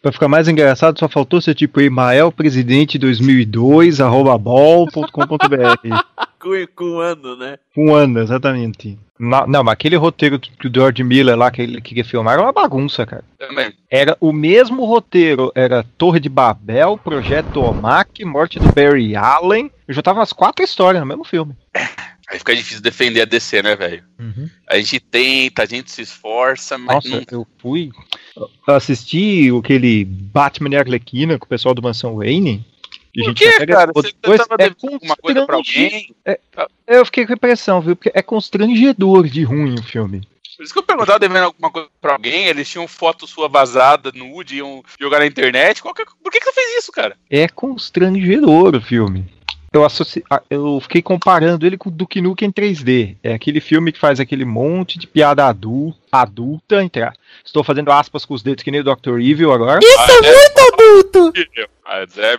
Pra 0.01 0.13
ficar 0.13 0.29
mais 0.29 0.47
engraçado, 0.49 0.99
só 0.99 1.09
faltou 1.09 1.41
ser 1.41 1.55
tipo 1.55 1.81
Emael 1.81 2.31
Presidente 2.31 2.99
2002, 2.99 4.01
arroba 4.01 4.37
bol.com.br. 4.39 5.05
Com, 6.39 6.51
com 6.77 6.99
ano, 7.01 7.37
né? 7.37 7.57
Um 7.75 7.95
ano, 7.95 8.21
exatamente. 8.21 8.99
Na- 9.19 9.47
não, 9.47 9.65
mas 9.65 9.73
aquele 9.73 9.97
roteiro 9.97 10.39
que 10.39 10.69
o 10.69 10.71
George 10.73 11.03
Miller 11.03 11.35
lá 11.39 11.51
que 11.51 11.63
ele 11.63 11.81
queria 11.81 12.05
filmar 12.05 12.35
era 12.35 12.43
uma 12.43 12.53
bagunça, 12.53 13.07
cara. 13.07 13.25
Também. 13.39 13.73
Era 13.91 14.15
o 14.21 14.31
mesmo 14.31 14.85
roteiro, 14.85 15.51
era 15.55 15.83
Torre 15.97 16.21
de 16.21 16.29
Babel, 16.29 17.01
Projeto 17.03 17.63
Omak, 17.63 18.23
Morte 18.27 18.59
do 18.59 18.71
Barry 18.75 19.17
Allen. 19.17 19.71
Eu 19.89 19.95
já 19.95 20.03
tava 20.03 20.23
as 20.23 20.35
quatro 20.35 20.63
histórias 20.63 21.01
no 21.01 21.07
mesmo 21.09 21.25
filme. 21.25 21.55
Aí 22.31 22.39
fica 22.39 22.57
difícil 22.57 22.81
defender 22.83 23.21
a 23.21 23.25
DC, 23.27 23.63
né, 23.63 23.77
velho? 23.77 24.03
A 24.69 24.77
gente 24.79 24.99
tenta, 24.99 25.63
a 25.63 25.67
gente 25.67 25.91
se 25.91 26.03
esforça, 26.03 26.79
mas 26.79 27.05
Nossa, 27.05 27.09
não. 27.09 27.25
eu 27.31 27.47
fui 27.59 27.91
assistir 28.67 29.55
aquele 29.57 30.05
Batman 30.05 30.71
e 30.71 30.77
Arlequina 30.77 31.39
com 31.39 31.45
o 31.45 31.49
pessoal 31.49 31.75
do 31.75 31.83
Mansão 31.83 32.17
Wayne. 32.17 32.65
E 33.15 33.21
a 33.21 33.25
Por 33.25 33.29
gente 33.31 33.39
quê, 33.45 33.59
pega 33.59 33.75
cara? 33.75 33.87
depois- 33.89 34.07
Você 34.25 34.39
tava 34.39 34.55
é 34.55 34.69
devendo 34.69 34.95
alguma 34.95 35.17
coisa 35.17 35.47
pra 35.47 35.57
alguém? 35.57 36.15
Eu 36.87 37.05
fiquei 37.05 37.27
com 37.27 37.33
a 37.33 37.37
impressão, 37.37 37.81
viu? 37.81 37.95
Porque 37.95 38.11
é 38.15 38.23
constrangedor 38.23 39.29
de 39.29 39.43
ruim 39.45 39.75
o 39.79 39.83
filme. 39.83 40.27
Por 40.57 40.63
isso 40.65 40.73
que 40.73 40.79
eu 40.79 40.83
perguntava 40.85 41.19
devendo 41.19 41.45
alguma 41.45 41.71
coisa 41.71 41.89
pra 42.01 42.13
alguém, 42.13 42.47
eles 42.47 42.69
tinham 42.69 42.87
foto 42.87 43.27
sua 43.27 43.49
vazada, 43.49 44.13
nude, 44.15 44.57
iam 44.57 44.83
jogar 45.01 45.19
na 45.19 45.27
internet. 45.27 45.83
Qual 45.83 45.93
que- 45.95 46.05
por 46.05 46.31
que, 46.31 46.39
que 46.39 46.45
você 46.47 46.53
fez 46.53 46.79
isso, 46.79 46.93
cara? 46.93 47.17
É 47.29 47.49
constrangedor 47.49 48.77
o 48.77 48.81
filme. 48.81 49.25
Eu, 49.75 49.85
associ... 49.85 50.23
ah, 50.31 50.41
eu 50.49 50.79
fiquei 50.81 51.03
comparando 51.03 51.67
ele 51.67 51.77
com 51.77 51.89
o 51.89 51.93
Duke 51.93 52.21
Nukem 52.21 52.53
3D. 52.53 53.17
É 53.25 53.35
aquele 53.35 53.61
filme 53.61 53.91
que 53.91 53.99
faz 53.99 54.21
aquele 54.21 54.45
monte 54.45 55.01
de 55.01 55.07
piada 55.09 55.47
adulta, 55.47 55.99
adulta 56.13 56.81
entrar. 56.81 57.13
Estou 57.45 57.65
fazendo 57.65 57.91
aspas 57.91 58.25
com 58.25 58.35
os 58.35 58.43
dedos 58.43 58.63
que 58.63 58.71
nem 58.71 58.81
o 58.81 58.85
Dr. 58.85 59.19
Evil 59.19 59.53
agora. 59.53 59.81
Adulto! 60.73 61.33
Mas 61.35 61.59
é 61.59 61.74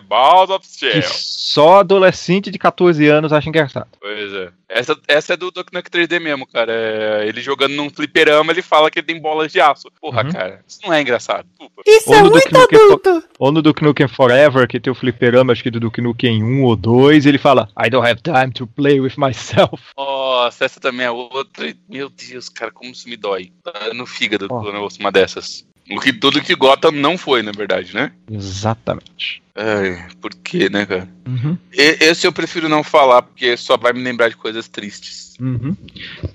Balls 0.07 0.49
of 0.51 0.67
Que 0.67 1.01
Shell. 1.01 1.03
só 1.13 1.79
adolescente 1.79 2.49
de 2.49 2.57
14 2.57 3.07
anos 3.07 3.31
acha 3.31 3.47
engraçado. 3.49 3.87
Pois 3.99 4.33
é. 4.33 4.49
Essa, 4.67 4.97
essa 5.07 5.33
é 5.33 5.37
do 5.37 5.51
Duck 5.51 5.71
Nukem 5.71 5.91
3D 5.91 6.19
mesmo, 6.19 6.47
cara. 6.47 6.71
É, 6.73 7.27
ele 7.27 7.39
jogando 7.39 7.73
num 7.75 7.89
fliperama, 7.89 8.51
ele 8.51 8.63
fala 8.63 8.89
que 8.89 8.99
ele 8.99 9.05
tem 9.05 9.21
bolas 9.21 9.51
de 9.51 9.61
aço. 9.61 9.87
Porra, 10.01 10.23
Uhum. 10.23 10.31
cara, 10.31 10.61
isso 10.67 10.79
não 10.83 10.91
é 10.91 11.01
engraçado. 11.01 11.45
Desculpa. 11.49 11.81
Isso 11.85 12.09
Ou 12.09 12.15
é 12.15 12.23
muito 12.23 12.49
Duke 12.51 12.75
Fo- 12.75 12.83
adulto! 12.83 13.23
Ou 13.37 13.51
no 13.51 13.61
Duke 13.61 13.83
Nukem 13.83 14.07
Forever, 14.07 14.67
que 14.67 14.79
tem 14.79 14.91
o 14.91 14.95
fliperama, 14.95 15.53
acho 15.53 15.61
que 15.63 15.69
do 15.71 15.79
Duke 15.79 16.01
Nukem 16.01 16.43
1 16.43 16.63
ou 16.63 16.75
2, 16.75 17.25
ele 17.27 17.37
fala 17.37 17.69
I 17.79 17.89
don't 17.89 18.07
have 18.09 18.21
time 18.21 18.51
to 18.53 18.65
play 18.65 18.99
with 18.99 19.13
myself. 19.17 19.81
Nossa, 19.95 20.65
essa 20.65 20.79
também 20.79 21.05
é 21.05 21.11
outra. 21.11 21.71
Meu 21.87 22.09
Deus, 22.09 22.49
cara, 22.49 22.71
como 22.71 22.91
isso 22.91 23.07
me 23.07 23.15
dói. 23.15 23.51
Tá 23.63 23.93
no 23.93 24.05
fígado 24.07 24.47
Ó. 24.49 24.61
quando 24.61 24.75
eu 24.75 24.81
ouço 24.81 24.99
uma 24.99 25.11
dessas. 25.11 25.65
O 25.91 25.99
que 25.99 26.11
tudo 26.11 26.41
que 26.41 26.55
Gotham 26.55 26.91
não 26.91 27.17
foi, 27.17 27.43
na 27.43 27.51
verdade, 27.51 27.93
né? 27.93 28.11
Exatamente. 28.31 29.43
Ai, 29.55 30.05
por 30.19 30.31
quê, 30.43 30.67
né, 30.69 30.85
cara? 30.85 31.07
Uhum. 31.27 31.57
E- 31.71 31.97
Esse 32.05 32.25
eu 32.25 32.33
prefiro 32.33 32.67
não 32.67 32.83
falar, 32.83 33.21
porque 33.21 33.55
só 33.55 33.77
vai 33.77 33.93
me 33.93 34.01
lembrar 34.01 34.29
de 34.29 34.35
coisas 34.35 34.67
tristes. 34.67 35.35
Uhum. 35.39 35.75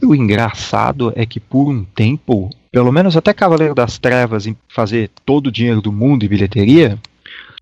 O 0.03 0.15
engraçado 0.15 1.13
é 1.17 1.27
que 1.27 1.41
por 1.41 1.69
um 1.69 1.85
tempo, 1.85 2.49
pelo 2.71 2.93
menos 2.93 3.17
até 3.17 3.33
Cavaleiro 3.33 3.75
das 3.75 3.99
Trevas 3.99 4.47
em 4.47 4.57
fazer 4.69 5.11
todo 5.27 5.49
o 5.49 5.53
dinheiro 5.53 5.81
do 5.81 5.91
mundo 5.93 6.25
em 6.25 6.29
bilheteria, 6.29 6.99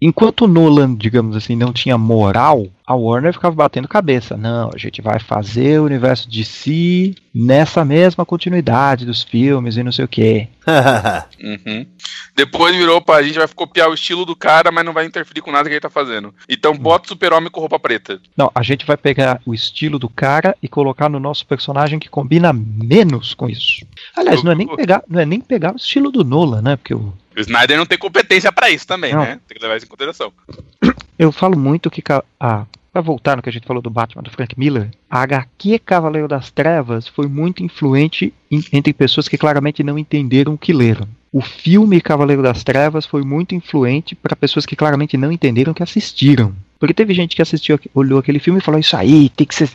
enquanto 0.01 0.43
o 0.43 0.49
Nolan, 0.49 0.95
digamos 0.95 1.37
assim, 1.37 1.57
não 1.57 1.73
tinha 1.73 1.99
moral, 1.99 2.67
a 2.87 2.95
Warner 2.95 3.33
ficava 3.33 3.55
batendo 3.55 3.87
cabeça. 3.87 4.37
Não, 4.37 4.71
a 4.75 4.79
gente 4.79 5.03
vai 5.03 5.19
fazer 5.19 5.79
o 5.79 5.85
universo 5.85 6.29
de 6.29 6.45
si 6.45 7.15
nessa 7.35 7.85
mesma 7.85 8.25
continuidade 8.25 9.05
dos 9.05 9.23
filmes 9.23 9.77
e 9.77 9.83
não 9.83 9.93
sei 9.93 10.05
o 10.05 10.09
quê. 10.09 10.49
Uhum. 11.41 11.87
Depois 12.37 12.75
virou 12.77 13.01
pra 13.01 13.23
gente 13.23 13.39
vai 13.39 13.49
copiar 13.49 13.89
o 13.89 13.95
estilo 13.95 14.27
do 14.27 14.37
cara, 14.37 14.71
mas 14.71 14.85
não 14.85 14.93
vai 14.93 15.07
interferir 15.07 15.41
com 15.41 15.53
nada 15.53 15.69
que 15.69 15.75
ele 15.75 15.81
tá 15.81 15.89
fazendo. 15.89 16.35
Então 16.49 16.77
bota 16.77 17.07
o 17.07 17.09
super-homem 17.09 17.51
com 17.51 17.61
roupa 17.61 17.79
preta. 17.79 18.21
Não, 18.37 18.51
a 18.55 18.63
gente 18.63 18.85
vai 18.85 18.97
pegar 18.97 19.41
o 19.47 19.55
estilo 19.55 19.99
do 19.99 20.09
cara 20.09 20.57
e 20.63 20.69
colocar 20.69 21.09
no 21.09 21.19
nosso 21.19 21.47
personagem 21.47 21.99
que 21.99 22.09
combina 22.09 22.53
menos 22.53 23.35
com 23.35 23.49
isso. 23.49 23.87
Aliás, 24.17 24.43
não 24.43 24.53
é 24.53 24.55
nem 24.55 24.67
pegar, 24.67 25.03
não 25.09 25.21
é 25.21 25.25
nem 25.25 25.41
pegar 25.41 25.73
o 25.73 25.77
estilo 25.77 26.11
do 26.11 26.25
Nolan, 26.25 26.61
né? 26.61 26.77
Porque 26.77 26.95
o 26.95 27.13
O 27.39 27.41
Snyder 27.41 27.79
não 27.79 27.87
tem 27.87 27.97
competência 27.99 28.51
pra 28.53 28.69
isso 28.71 28.87
também, 28.87 29.13
Não. 29.15 29.21
né? 29.23 29.41
Tem 29.47 29.57
que 29.57 29.63
levar 29.63 29.77
isso 29.77 29.87
em 29.87 29.89
consideração. 29.89 30.33
Eu 31.19 31.31
falo 31.33 31.57
muito 31.59 31.91
que. 31.91 32.03
Ah, 32.41 32.65
pra 32.93 33.01
voltar 33.03 33.37
no 33.37 33.43
que 33.43 33.49
a 33.49 33.53
gente 33.53 33.67
falou 33.67 33.81
do 33.83 33.91
Batman 33.91 34.23
do 34.23 34.31
Frank 34.31 34.59
Miller, 34.59 34.91
a 35.11 35.23
HQ 35.23 35.79
Cavaleiro 35.81 36.27
das 36.29 36.51
Trevas 36.51 37.07
foi 37.07 37.27
muito 37.29 37.63
influente 37.63 38.33
em- 38.51 38.65
entre 38.73 38.93
pessoas 38.93 39.29
que 39.29 39.39
claramente 39.39 39.83
não 39.83 39.99
entenderam 39.99 40.55
o 40.55 40.59
que 40.59 40.73
leram. 40.73 41.07
O 41.33 41.41
filme 41.43 42.01
Cavaleiro 42.01 42.43
das 42.43 42.65
Trevas 42.65 43.05
foi 43.07 43.23
muito 43.23 43.55
influente 43.55 44.15
para 44.15 44.35
pessoas 44.35 44.65
que 44.65 44.75
claramente 44.75 45.17
não 45.17 45.31
entenderam 45.31 45.73
o 45.73 45.75
que 45.75 45.83
assistiram. 45.83 46.55
Porque 46.79 46.95
teve 46.95 47.13
gente 47.13 47.35
que 47.35 47.43
assistiu, 47.43 47.79
olhou 47.95 48.19
aquele 48.19 48.39
filme 48.39 48.61
e 48.61 48.63
falou: 48.63 48.81
Isso 48.81 48.97
aí 48.97 49.29
tem 49.31 49.47
que 49.47 49.55
ser 49.55 49.71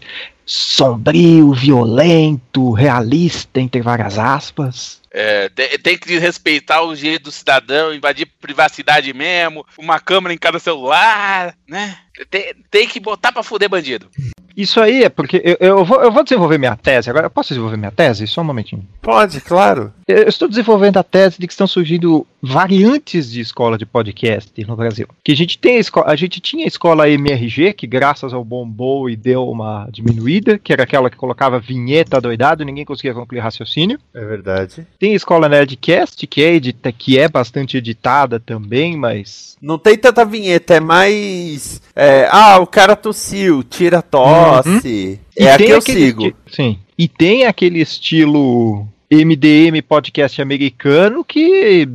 sombrio, 0.46 1.54
violento, 1.54 2.72
realista, 2.72 3.60
entre 3.60 3.82
várias 3.82 4.18
aspas. 4.18 5.02
É, 5.16 5.48
tem, 5.84 5.96
que 5.96 6.18
respeitar 6.18 6.82
o 6.82 6.96
jeito 6.96 7.26
do 7.26 7.32
cidadão, 7.32 7.94
invadir 7.94 8.26
privacidade 8.42 9.14
mesmo, 9.14 9.64
uma 9.78 10.00
câmera 10.00 10.34
em 10.34 10.40
cada 10.40 10.58
celular, 10.58 11.56
né? 11.68 11.96
Tem, 12.32 12.54
tem 12.72 12.88
que 12.88 13.00
botar 13.00 13.32
pra 13.32 13.44
fuder 13.44 13.70
bandido. 13.70 14.10
Isso 14.56 14.80
aí 14.80 15.04
é 15.04 15.10
porque 15.10 15.42
eu, 15.44 15.58
eu 15.60 15.86
vou, 15.86 16.02
eu 16.02 16.12
vou 16.12 16.24
desenvolver 16.24 16.58
minha 16.58 16.76
tese. 16.76 17.10
Agora, 17.10 17.26
eu 17.26 17.30
posso 17.32 17.50
desenvolver 17.50 17.78
minha 17.78 17.92
tese? 17.92 18.28
Só 18.28 18.42
um 18.42 18.46
momentinho. 18.46 18.86
Pode, 19.02 19.42
claro. 19.42 19.92
Eu 20.08 20.28
estou 20.28 20.48
desenvolvendo 20.48 20.98
a 20.98 21.04
tese 21.04 21.38
de 21.40 21.48
que 21.48 21.54
estão 21.54 21.66
surgindo 21.68 22.26
variantes 22.42 23.32
de 23.32 23.40
escola 23.42 23.78
de 23.78 23.86
podcast 23.86 24.52
no 24.66 24.76
Brasil. 24.76 25.08
Que 25.24 25.32
a 25.32 25.36
gente 25.36 25.58
tem 25.58 25.78
a, 25.78 25.80
esco- 25.80 26.04
a 26.06 26.16
gente 26.16 26.40
tinha 26.40 26.66
a 26.66 26.68
escola 26.68 27.10
MRG, 27.10 27.74
que 27.74 27.88
graças 27.88 28.34
ao 28.34 28.44
Bombou 28.44 29.10
e 29.10 29.16
deu 29.16 29.48
uma 29.50 29.88
diminuída, 29.92 30.60
que 30.60 30.72
era 30.72 30.84
aquela 30.84 31.10
que 31.10 31.18
colocava 31.18 31.60
vinheta 31.60 32.22
doidado, 32.22 32.64
ninguém 32.66 32.86
conseguia 32.86 33.14
concluir 33.14 33.40
raciocínio. 33.40 33.98
É 34.14 34.24
verdade. 34.24 34.86
Tem 35.00 35.14
a 35.14 35.16
escola 35.16 35.50
Nerdcast, 35.50 36.28
que 36.28 36.44
é, 36.44 36.54
edita, 36.54 36.92
que 36.92 37.18
é 37.18 37.28
bastante 37.28 37.78
editada 37.78 38.40
também, 38.40 38.96
mas. 38.98 39.58
Não 39.62 39.78
tem 39.80 39.98
tanta 39.98 40.26
vinheta, 40.26 40.76
é 40.76 40.80
mais. 40.80 41.82
é, 41.96 42.28
ah, 42.32 42.60
o 42.60 42.68
cara 42.68 42.96
tossiu, 42.96 43.64
tira 43.64 44.00
a 44.00 44.02
tosse. 44.02 44.43
E 44.86 45.20
É 45.38 45.54
a 45.54 45.58
que 45.58 45.64
eu 45.66 45.82
sigo. 45.82 46.26
esti- 46.28 46.36
Sim. 46.56 46.80
E 46.98 47.08
tem 47.08 47.46
aquele 47.46 47.82
estilo 47.82 48.88
MDM 49.12 49.82
podcast 49.82 50.42
americano 50.42 51.24
que 51.24 51.88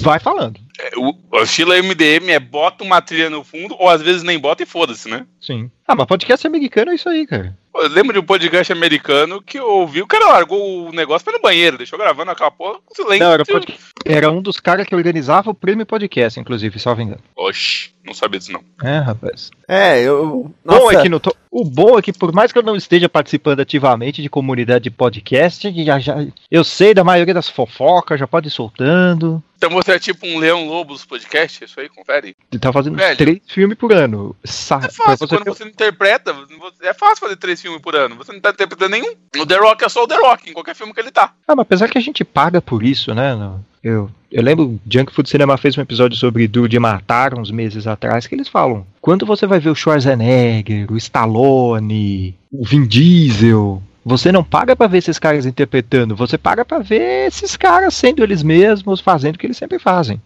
vai 0.00 0.18
falando. 0.18 0.58
É, 0.80 0.90
O, 0.96 1.12
o 1.32 1.42
estilo 1.42 1.72
MDM 1.72 2.30
é 2.30 2.38
bota 2.38 2.84
uma 2.84 3.00
trilha 3.00 3.28
no 3.30 3.42
fundo, 3.42 3.74
ou 3.78 3.88
às 3.88 4.00
vezes 4.02 4.22
nem 4.22 4.38
bota 4.38 4.62
e 4.62 4.66
foda-se, 4.66 5.08
né? 5.08 5.26
Sim. 5.40 5.70
Ah, 5.86 5.94
mas 5.96 6.06
podcast 6.06 6.46
americano 6.46 6.92
é 6.92 6.94
isso 6.94 7.08
aí, 7.08 7.26
cara. 7.26 7.56
Eu 7.74 7.88
lembro 7.88 8.12
de 8.12 8.18
um 8.18 8.24
podcast 8.24 8.72
americano 8.72 9.40
que 9.40 9.58
eu 9.58 9.68
ouvi, 9.68 10.02
o 10.02 10.06
cara 10.06 10.26
largou 10.32 10.88
o 10.88 10.92
negócio 10.92 11.30
no 11.30 11.40
banheiro, 11.40 11.78
deixou 11.78 11.98
gravando 11.98 12.30
aquela 12.30 12.50
porra 12.50 12.78
com 12.84 12.94
silêncio. 12.94 13.24
Não, 13.24 13.32
era, 13.32 13.44
pod- 13.44 13.78
era 14.04 14.30
um 14.30 14.42
dos 14.42 14.58
caras 14.58 14.84
que 14.86 14.94
organizava 14.96 15.50
o 15.50 15.54
prêmio 15.54 15.86
podcast, 15.86 16.38
inclusive, 16.40 16.78
salvo 16.80 17.02
engano. 17.02 17.20
Oxi, 17.36 17.90
não 18.04 18.14
sabia 18.14 18.38
disso 18.40 18.52
não. 18.52 18.62
É, 18.82 18.98
rapaz. 18.98 19.50
É, 19.68 20.00
eu. 20.02 20.52
Bom 20.64 20.74
Nossa, 20.74 20.98
é 20.98 21.02
que 21.02 21.08
no 21.08 21.20
to- 21.20 21.36
O 21.50 21.64
bom 21.64 21.98
é 21.98 22.02
que, 22.02 22.12
por 22.12 22.32
mais 22.32 22.52
que 22.52 22.58
eu 22.58 22.62
não 22.62 22.76
esteja 22.76 23.08
participando 23.08 23.60
ativamente 23.60 24.20
de 24.22 24.28
comunidade 24.28 24.84
de 24.84 24.90
podcast, 24.90 25.84
já, 25.84 25.98
já, 25.98 26.26
eu 26.50 26.62
sei 26.64 26.92
da 26.94 27.02
maioria 27.04 27.34
das 27.34 27.48
fofocas, 27.48 28.20
já 28.20 28.26
pode 28.26 28.48
ir 28.48 28.50
soltando. 28.50 29.42
Então 29.56 29.70
você 29.70 29.92
é 29.92 29.98
tipo 29.98 30.24
um 30.26 30.38
Leão 30.38 30.66
Lobo 30.68 30.92
dos 30.92 31.04
podcasts, 31.04 31.68
isso 31.68 31.80
aí, 31.80 31.88
confere. 31.88 32.36
Ele 32.52 32.60
tá 32.60 32.72
fazendo 32.72 32.96
Velho. 32.96 33.16
três 33.16 33.40
filmes 33.48 33.76
por 33.76 33.92
ano. 33.92 34.36
Sa 34.44 34.76
É 34.76 34.88
fácil, 34.88 35.16
você 35.18 35.26
quando 35.26 35.44
ter- 35.44 35.50
você 35.50 35.64
não 35.64 35.70
interpreta, 35.72 36.36
é 36.82 36.94
fácil 36.94 37.16
fazer 37.18 37.36
três 37.36 37.60
filmes 37.60 37.80
por 37.80 37.96
ano. 37.96 38.14
Você 38.16 38.32
não 38.32 38.40
tá 38.40 38.50
interpretando 38.50 38.90
nenhum. 38.90 39.14
O 39.36 39.44
The 39.46 39.56
Rock 39.56 39.84
é 39.84 39.88
só 39.88 40.04
o 40.04 40.06
The 40.06 40.16
Rock, 40.16 40.50
em 40.50 40.52
qualquer 40.52 40.76
filme 40.76 40.94
que 40.94 41.00
ele 41.00 41.10
tá. 41.10 41.32
Ah, 41.48 41.56
mas 41.56 41.62
apesar 41.62 41.88
que 41.88 41.98
a 41.98 42.00
gente 42.00 42.24
paga 42.24 42.62
por 42.62 42.84
isso, 42.84 43.12
né? 43.14 43.34
não- 43.34 43.64
Eu, 43.88 44.10
eu 44.30 44.42
lembro, 44.42 44.78
Junk 44.88 45.12
Food 45.14 45.30
Cinema 45.30 45.56
fez 45.56 45.76
um 45.78 45.80
episódio 45.80 46.16
sobre 46.16 46.46
Duro 46.46 46.68
de 46.68 46.78
Matar 46.78 47.38
uns 47.38 47.50
meses 47.50 47.86
atrás, 47.86 48.26
que 48.26 48.34
eles 48.34 48.46
falam, 48.46 48.86
quando 49.00 49.24
você 49.24 49.46
vai 49.46 49.58
ver 49.58 49.70
o 49.70 49.74
Schwarzenegger, 49.74 50.92
o 50.92 50.96
Stallone, 50.96 52.36
o 52.52 52.66
Vin 52.66 52.86
Diesel, 52.86 53.82
você 54.04 54.30
não 54.30 54.44
paga 54.44 54.76
pra 54.76 54.86
ver 54.86 54.98
esses 54.98 55.18
caras 55.18 55.46
interpretando, 55.46 56.14
você 56.14 56.36
paga 56.36 56.64
pra 56.64 56.80
ver 56.80 57.28
esses 57.28 57.56
caras 57.56 57.94
sendo 57.94 58.22
eles 58.22 58.42
mesmos, 58.42 59.00
fazendo 59.00 59.36
o 59.36 59.38
que 59.38 59.46
eles 59.46 59.56
sempre 59.56 59.78
fazem. 59.78 60.20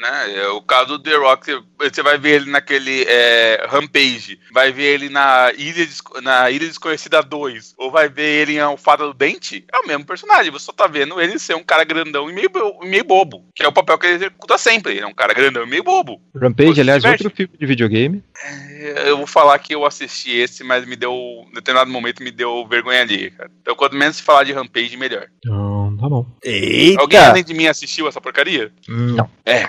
Né? 0.00 0.34
É, 0.40 0.48
O 0.48 0.62
caso 0.62 0.86
do 0.96 0.98
The 0.98 1.14
Rock, 1.16 1.62
você- 1.78 2.02
vai 2.02 2.16
ver 2.16 2.36
ele 2.42 2.50
naquele 2.50 3.04
é, 3.06 3.66
Rampage, 3.68 4.38
vai 4.52 4.72
ver 4.72 4.94
ele 4.94 5.08
na 5.10 5.52
Ilha, 5.56 5.86
na 6.22 6.50
Ilha 6.50 6.66
Desconhecida 6.66 7.22
2, 7.22 7.74
ou 7.76 7.90
vai 7.90 8.08
ver 8.08 8.42
ele 8.42 8.56
em 8.56 8.62
O 8.62 8.76
Fada 8.76 9.04
do 9.06 9.12
Dente, 9.14 9.64
é 9.72 9.78
o 9.78 9.86
mesmo 9.86 10.04
personagem. 10.06 10.50
Você 10.50 10.64
só 10.64 10.72
tá 10.72 10.86
vendo 10.86 11.20
ele 11.20 11.38
ser 11.38 11.54
um 11.54 11.62
cara 11.62 11.84
grandão 11.84 12.30
e 12.30 12.32
meio, 12.32 12.50
e 12.82 12.86
meio 12.88 13.04
bobo, 13.04 13.44
que 13.54 13.62
é 13.62 13.68
o 13.68 13.72
papel 13.72 13.98
que 13.98 14.06
ele 14.06 14.14
executa 14.16 14.56
sempre. 14.56 14.92
Ele 14.92 15.00
é 15.02 15.06
um 15.06 15.14
cara 15.14 15.34
grandão 15.34 15.64
e 15.64 15.66
meio 15.68 15.84
bobo. 15.84 16.20
Rampage, 16.34 16.74
Você 16.74 16.80
aliás, 16.80 17.04
outro 17.04 17.30
filme 17.30 17.52
de 17.58 17.66
videogame. 17.66 18.22
É, 18.42 19.08
Eu 19.10 19.18
vou 19.18 19.26
falar 19.26 19.58
que 19.58 19.74
eu 19.74 19.84
assisti 19.84 20.30
esse, 20.32 20.64
mas 20.64 20.86
me 20.86 20.96
deu, 20.96 21.12
em 21.50 21.52
determinado 21.54 21.90
momento, 21.90 22.22
me 22.22 22.30
deu 22.30 22.66
vergonha 22.66 23.02
ali, 23.02 23.30
cara. 23.32 23.50
Então, 23.60 23.74
quanto 23.76 23.94
menos 23.96 24.16
se 24.16 24.22
falar 24.22 24.44
de 24.44 24.52
Rampage, 24.52 24.96
melhor. 24.96 25.26
Então, 25.38 25.96
tá 26.00 26.08
bom. 26.08 26.26
Alguém 26.98 27.18
Eita! 27.18 27.28
além 27.30 27.44
de 27.44 27.52
mim 27.54 27.66
assistiu 27.66 28.08
essa 28.08 28.20
porcaria? 28.20 28.72
Não. 28.88 29.28
É. 29.44 29.68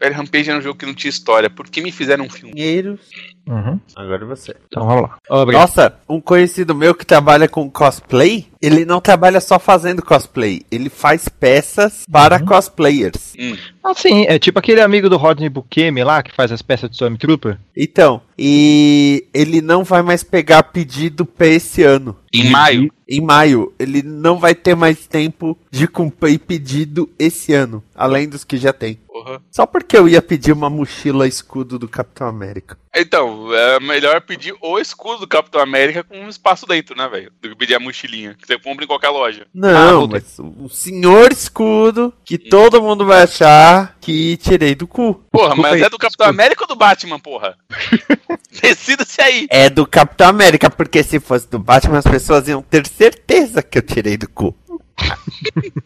Rampage 0.00 0.50
era 0.50 0.58
um 0.58 0.62
jogo 0.62 0.78
que 0.78 0.86
não 0.86 0.94
tinha 0.94 1.10
história. 1.10 1.48
Por 1.48 1.68
que 1.68 1.80
me 1.80 1.90
fizeram 1.90 2.24
um 2.24 2.30
filme? 2.30 2.54
Dinheiros. 2.54 3.00
Uhum. 3.48 3.78
Agora 3.94 4.26
você. 4.26 4.56
Então 4.66 4.84
vamos 4.84 5.02
lá. 5.02 5.18
Obrigado. 5.28 5.62
Nossa, 5.62 6.00
um 6.08 6.20
conhecido 6.20 6.74
meu 6.74 6.94
que 6.94 7.06
trabalha 7.06 7.48
com 7.48 7.70
cosplay, 7.70 8.46
ele 8.60 8.84
não 8.84 9.00
trabalha 9.00 9.40
só 9.40 9.58
fazendo 9.58 10.02
cosplay, 10.02 10.62
ele 10.70 10.88
faz 10.88 11.28
peças 11.28 12.04
para 12.10 12.40
cosplayers. 12.40 13.34
Hum. 13.38 13.56
Ah, 13.84 13.94
sim, 13.94 14.24
é 14.26 14.36
tipo 14.38 14.58
aquele 14.58 14.80
amigo 14.80 15.08
do 15.08 15.16
Rodney 15.16 15.48
Bukemi 15.48 16.02
lá, 16.02 16.24
que 16.24 16.34
faz 16.34 16.50
as 16.50 16.60
peças 16.60 16.90
de 16.90 16.96
Stormtrooper. 16.96 17.56
Então, 17.76 18.20
e 18.36 19.24
ele 19.32 19.60
não 19.60 19.84
vai 19.84 20.02
mais 20.02 20.24
pegar 20.24 20.64
pedido 20.64 21.24
pra 21.24 21.46
esse 21.46 21.84
ano. 21.84 22.16
Em 22.34 22.50
maio. 22.50 22.92
Em 23.08 23.20
maio, 23.20 23.72
ele 23.78 24.02
não 24.02 24.38
vai 24.38 24.56
ter 24.56 24.74
mais 24.74 25.06
tempo 25.06 25.56
de 25.70 25.86
cumprir 25.86 26.40
pedido 26.40 27.08
esse 27.16 27.52
ano, 27.52 27.80
além 27.94 28.28
dos 28.28 28.42
que 28.42 28.56
já 28.56 28.72
tem. 28.72 28.98
Porra. 29.06 29.40
Só 29.52 29.64
porque 29.64 29.85
eu 29.94 30.08
ia 30.08 30.22
pedir 30.22 30.52
uma 30.52 30.70
mochila 30.70 31.28
escudo 31.28 31.78
do 31.78 31.86
Capitão 31.86 32.26
América. 32.26 32.78
Então, 32.98 33.52
é 33.52 33.78
melhor 33.78 34.22
pedir 34.22 34.54
o 34.62 34.78
escudo 34.78 35.18
do 35.20 35.28
Capitão 35.28 35.60
América 35.60 36.02
com 36.02 36.16
um 36.18 36.30
espaço 36.30 36.64
dentro, 36.66 36.96
né, 36.96 37.06
velho? 37.06 37.30
Do 37.42 37.50
que 37.50 37.54
pedir 37.54 37.74
a 37.74 37.80
mochilinha, 37.80 38.34
que 38.34 38.46
você 38.46 38.58
compra 38.58 38.84
em 38.84 38.88
qualquer 38.88 39.10
loja. 39.10 39.46
Não, 39.52 39.98
voltei. 40.00 40.22
mas 40.22 40.38
o 40.38 40.68
senhor 40.70 41.30
escudo 41.30 42.10
que 42.24 42.38
todo 42.38 42.80
mundo 42.80 43.04
vai 43.04 43.22
achar 43.24 43.94
que 44.00 44.38
tirei 44.38 44.74
do 44.74 44.86
cu. 44.86 45.22
Porra, 45.30 45.48
Desculpa 45.48 45.68
mas 45.70 45.72
aí, 45.74 45.82
é 45.82 45.90
do 45.90 45.98
Capitão 45.98 46.24
escudo. 46.26 46.40
América 46.40 46.64
ou 46.64 46.68
do 46.68 46.76
Batman, 46.76 47.20
porra? 47.20 47.58
Decida-se 48.62 49.20
aí. 49.20 49.46
É 49.50 49.68
do 49.68 49.86
Capitão 49.86 50.28
América, 50.28 50.70
porque 50.70 51.02
se 51.02 51.20
fosse 51.20 51.46
do 51.50 51.58
Batman 51.58 51.98
as 51.98 52.06
pessoas 52.06 52.48
iam 52.48 52.62
ter 52.62 52.86
certeza 52.86 53.62
que 53.62 53.76
eu 53.76 53.82
tirei 53.82 54.16
do 54.16 54.28
cu. 54.28 54.56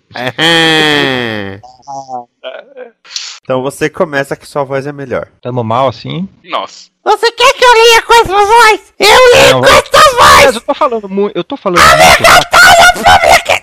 Então 3.43 3.63
você 3.63 3.89
começa 3.89 4.37
que 4.37 4.47
sua 4.47 4.63
voz 4.65 4.87
é 4.87 4.93
melhor. 4.93 5.29
Tamo 5.43 5.65
mal 5.65 5.89
assim. 5.89 6.29
Nossa. 6.45 6.91
Você 7.03 7.33
quer 7.33 7.53
que 7.55 7.65
eu 7.65 7.73
leia 7.73 8.03
com 8.03 8.13
essa 8.15 8.47
voz? 8.47 8.81
Eu 8.99 9.09
leio 9.09 9.53
Não, 9.55 9.61
com 9.63 9.67
essa 9.67 10.17
voz! 10.17 10.45
Mas 10.45 10.55
eu 10.55 10.61
tô 10.61 10.75
falando 10.75 11.09
muito. 11.09 11.35
Eu 11.37 11.43
tô 11.45 11.57
falando 11.57 11.81
muito. 11.81 12.23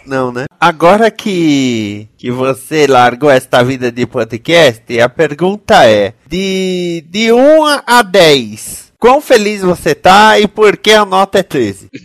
Não, 0.08 0.32
né? 0.32 0.46
Agora 0.60 1.12
que, 1.12 2.10
que 2.18 2.32
você 2.32 2.88
largou 2.88 3.30
esta 3.30 3.64
vida 3.64 3.92
de 3.92 4.08
podcast, 4.08 5.00
a 5.00 5.08
pergunta 5.08 5.86
é: 5.86 6.16
de, 6.28 7.06
de 7.10 7.32
1 7.32 7.66
a 7.86 8.02
10, 8.02 8.94
quão 9.00 9.22
feliz 9.22 9.62
você 9.62 9.94
tá 9.94 10.40
e 10.40 10.48
por 10.48 10.76
que 10.78 10.94
a 10.94 11.06
nota 11.06 11.38
é 11.40 11.44
13? 11.44 11.90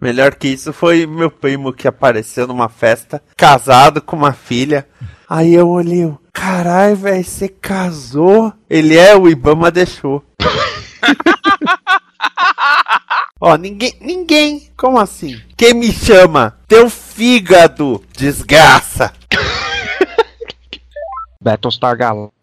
Melhor 0.00 0.34
que 0.34 0.48
isso 0.48 0.72
foi 0.72 1.06
meu 1.06 1.30
primo 1.30 1.72
que 1.72 1.86
apareceu 1.88 2.46
numa 2.46 2.68
festa, 2.68 3.22
casado 3.36 4.02
com 4.02 4.16
uma 4.16 4.32
filha. 4.34 4.86
Aí 5.28 5.54
eu 5.54 5.68
olhei, 5.68 6.12
carai, 6.32 6.94
velho, 6.94 7.24
você 7.24 7.48
casou? 7.48 8.52
Ele 8.68 8.96
é, 8.96 9.16
o 9.16 9.28
Ibama 9.28 9.70
deixou. 9.70 10.22
Ó, 13.40 13.56
ninguém, 13.56 13.94
ninguém, 14.00 14.70
como 14.76 14.98
assim? 14.98 15.40
Quem 15.56 15.74
me 15.74 15.92
chama? 15.92 16.58
Teu 16.68 16.90
fígado, 16.90 18.02
desgraça. 18.16 19.12
Battlestar 21.40 21.96
Galactica. 21.96 22.34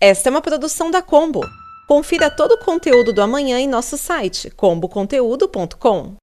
Esta 0.00 0.28
é 0.28 0.30
uma 0.30 0.40
produção 0.40 0.90
da 0.90 1.00
Combo. 1.00 1.40
Confira 1.86 2.30
todo 2.30 2.52
o 2.52 2.58
conteúdo 2.58 3.12
do 3.12 3.22
amanhã 3.22 3.58
em 3.58 3.68
nosso 3.68 3.96
site 3.96 4.50
comboconteúdo.com. 4.50 6.16